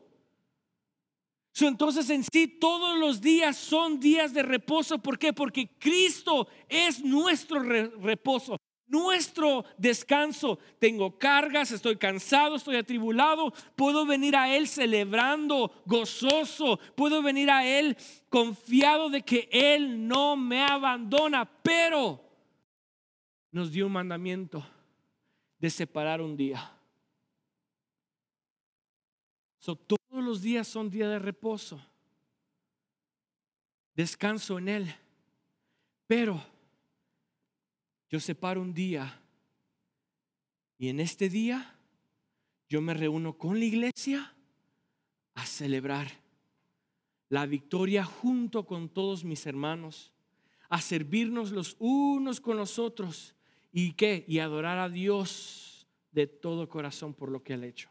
Entonces 1.59 2.09
en 2.09 2.23
sí 2.23 2.47
todos 2.47 2.97
los 2.97 3.21
días 3.21 3.55
son 3.55 3.99
días 3.99 4.33
de 4.33 4.41
reposo. 4.41 4.97
¿Por 4.97 5.19
qué? 5.19 5.31
Porque 5.31 5.77
Cristo 5.77 6.47
es 6.67 7.03
nuestro 7.03 7.61
reposo 7.61 8.57
nuestro 8.93 9.65
descanso. 9.75 10.59
Tengo 10.77 11.17
cargas, 11.17 11.71
estoy 11.71 11.97
cansado, 11.97 12.55
estoy 12.55 12.75
atribulado. 12.75 13.51
Puedo 13.75 14.05
venir 14.05 14.35
a 14.35 14.55
Él 14.55 14.67
celebrando, 14.67 15.81
gozoso. 15.85 16.79
Puedo 16.95 17.23
venir 17.23 17.49
a 17.49 17.65
Él 17.65 17.97
confiado 18.29 19.09
de 19.09 19.23
que 19.23 19.49
Él 19.51 20.07
no 20.07 20.35
me 20.35 20.61
abandona. 20.61 21.43
Pero 21.43 22.23
nos 23.51 23.71
dio 23.71 23.87
un 23.87 23.93
mandamiento 23.93 24.63
de 25.57 25.69
separar 25.71 26.21
un 26.21 26.37
día. 26.37 26.69
todos 29.59 30.23
los 30.23 30.41
días 30.41 30.67
son 30.67 30.91
días 30.91 31.09
de 31.09 31.17
reposo. 31.17 31.81
Descanso 33.95 34.59
en 34.59 34.69
Él. 34.69 34.95
Pero 36.05 36.52
yo 38.13 38.19
separo 38.19 38.61
un 38.61 38.75
día 38.75 39.19
y 40.77 40.89
en 40.89 40.99
este 40.99 41.29
día 41.29 41.75
yo 42.69 42.79
me 42.79 42.93
reúno 42.93 43.39
con 43.39 43.57
la 43.57 43.65
iglesia 43.65 44.35
a 45.33 45.43
celebrar 45.47 46.11
la 47.29 47.47
victoria 47.47 48.05
junto 48.05 48.67
con 48.67 48.89
todos 48.89 49.23
mis 49.23 49.47
hermanos, 49.47 50.13
a 50.69 50.79
servirnos 50.79 51.49
los 51.49 51.75
unos 51.79 52.39
con 52.39 52.55
los 52.55 52.77
otros 52.77 53.33
y 53.71 53.93
qué, 53.93 54.23
y 54.27 54.37
adorar 54.37 54.77
a 54.77 54.89
Dios 54.89 55.87
de 56.11 56.27
todo 56.27 56.69
corazón 56.69 57.15
por 57.15 57.31
lo 57.31 57.41
que 57.41 57.55
ha 57.55 57.65
hecho. 57.65 57.89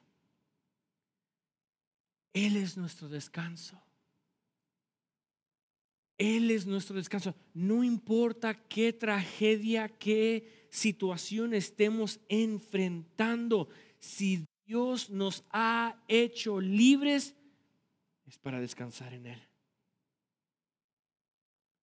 Él 2.32 2.58
es 2.58 2.76
nuestro 2.76 3.08
descanso. 3.08 3.76
Él 6.18 6.50
es 6.50 6.66
nuestro 6.66 6.96
descanso. 6.96 7.34
No 7.54 7.82
importa 7.82 8.54
qué 8.54 8.92
tragedia, 8.92 9.88
qué 9.88 10.66
situación 10.70 11.52
estemos 11.52 12.20
enfrentando, 12.28 13.68
si 13.98 14.44
Dios 14.66 15.10
nos 15.10 15.44
ha 15.50 16.02
hecho 16.08 16.60
libres, 16.60 17.36
es 18.24 18.38
para 18.38 18.60
descansar 18.60 19.12
en 19.12 19.26
Él. 19.26 19.42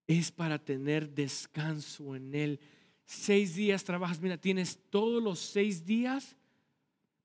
Es 0.07 0.31
para 0.31 0.57
tener 0.57 1.09
descanso 1.09 2.15
en 2.15 2.33
Él. 2.33 2.59
Seis 3.05 3.55
días 3.55 3.83
trabajas, 3.83 4.19
mira, 4.19 4.37
tienes 4.37 4.79
todos 4.89 5.21
los 5.21 5.39
seis 5.39 5.85
días 5.85 6.35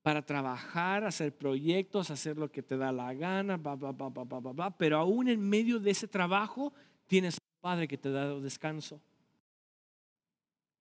para 0.03 0.23
trabajar, 0.23 1.03
hacer 1.03 1.35
proyectos, 1.35 2.11
hacer 2.11 2.37
lo 2.37 2.51
que 2.51 2.61
te 2.61 2.77
da 2.77 2.91
la 2.91 3.11
gana, 3.15 3.59
pero 4.77 4.99
aún 4.99 5.29
en 5.29 5.49
medio 5.49 5.79
de 5.79 5.89
ese 5.89 6.07
trabajo 6.07 6.73
Tienes 7.07 7.35
un 7.35 7.61
Padre 7.61 7.87
que 7.87 7.97
te 7.97 8.11
da 8.11 8.39
descanso. 8.39 9.01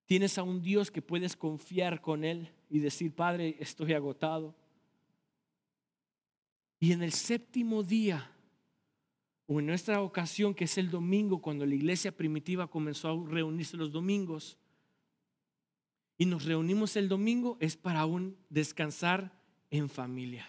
Tienes 0.06 0.36
a 0.36 0.42
un 0.42 0.62
Dios 0.62 0.90
que 0.90 1.00
puedes 1.00 1.36
confiar 1.36 2.00
con 2.00 2.24
Él 2.24 2.50
y 2.68 2.78
decir, 2.78 3.14
Padre, 3.14 3.56
estoy 3.58 3.94
agotado. 3.94 4.54
Y 6.78 6.92
en 6.92 7.02
el 7.02 7.12
séptimo 7.12 7.82
día, 7.82 8.30
o 9.46 9.60
en 9.60 9.66
nuestra 9.66 10.02
ocasión, 10.02 10.54
que 10.54 10.64
es 10.64 10.76
el 10.76 10.90
domingo, 10.90 11.40
cuando 11.40 11.64
la 11.64 11.74
iglesia 11.74 12.12
primitiva 12.12 12.66
comenzó 12.70 13.08
a 13.08 13.30
reunirse 13.30 13.76
los 13.76 13.92
domingos, 13.92 14.58
y 16.16 16.26
nos 16.26 16.44
reunimos 16.44 16.96
el 16.96 17.08
domingo, 17.08 17.56
es 17.60 17.76
para 17.76 18.00
aún 18.00 18.36
descansar 18.48 19.32
en 19.70 19.88
familia. 19.88 20.48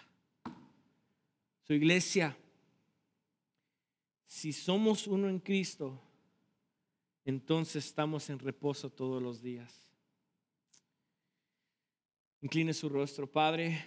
Su 1.62 1.72
iglesia, 1.72 2.36
si 4.26 4.52
somos 4.52 5.06
uno 5.06 5.28
en 5.28 5.38
Cristo, 5.38 6.00
entonces 7.24 7.86
estamos 7.86 8.28
en 8.30 8.38
reposo 8.38 8.90
todos 8.90 9.22
los 9.22 9.42
días. 9.42 9.88
Incline 12.40 12.74
su 12.74 12.88
rostro, 12.88 13.26
Padre. 13.26 13.84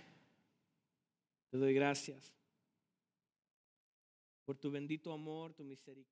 Te 1.50 1.58
doy 1.58 1.74
gracias 1.74 2.34
por 4.46 4.58
tu 4.58 4.72
bendito 4.72 5.14
amor, 5.14 5.54
tu 5.54 5.64
misericordia. 5.64 6.10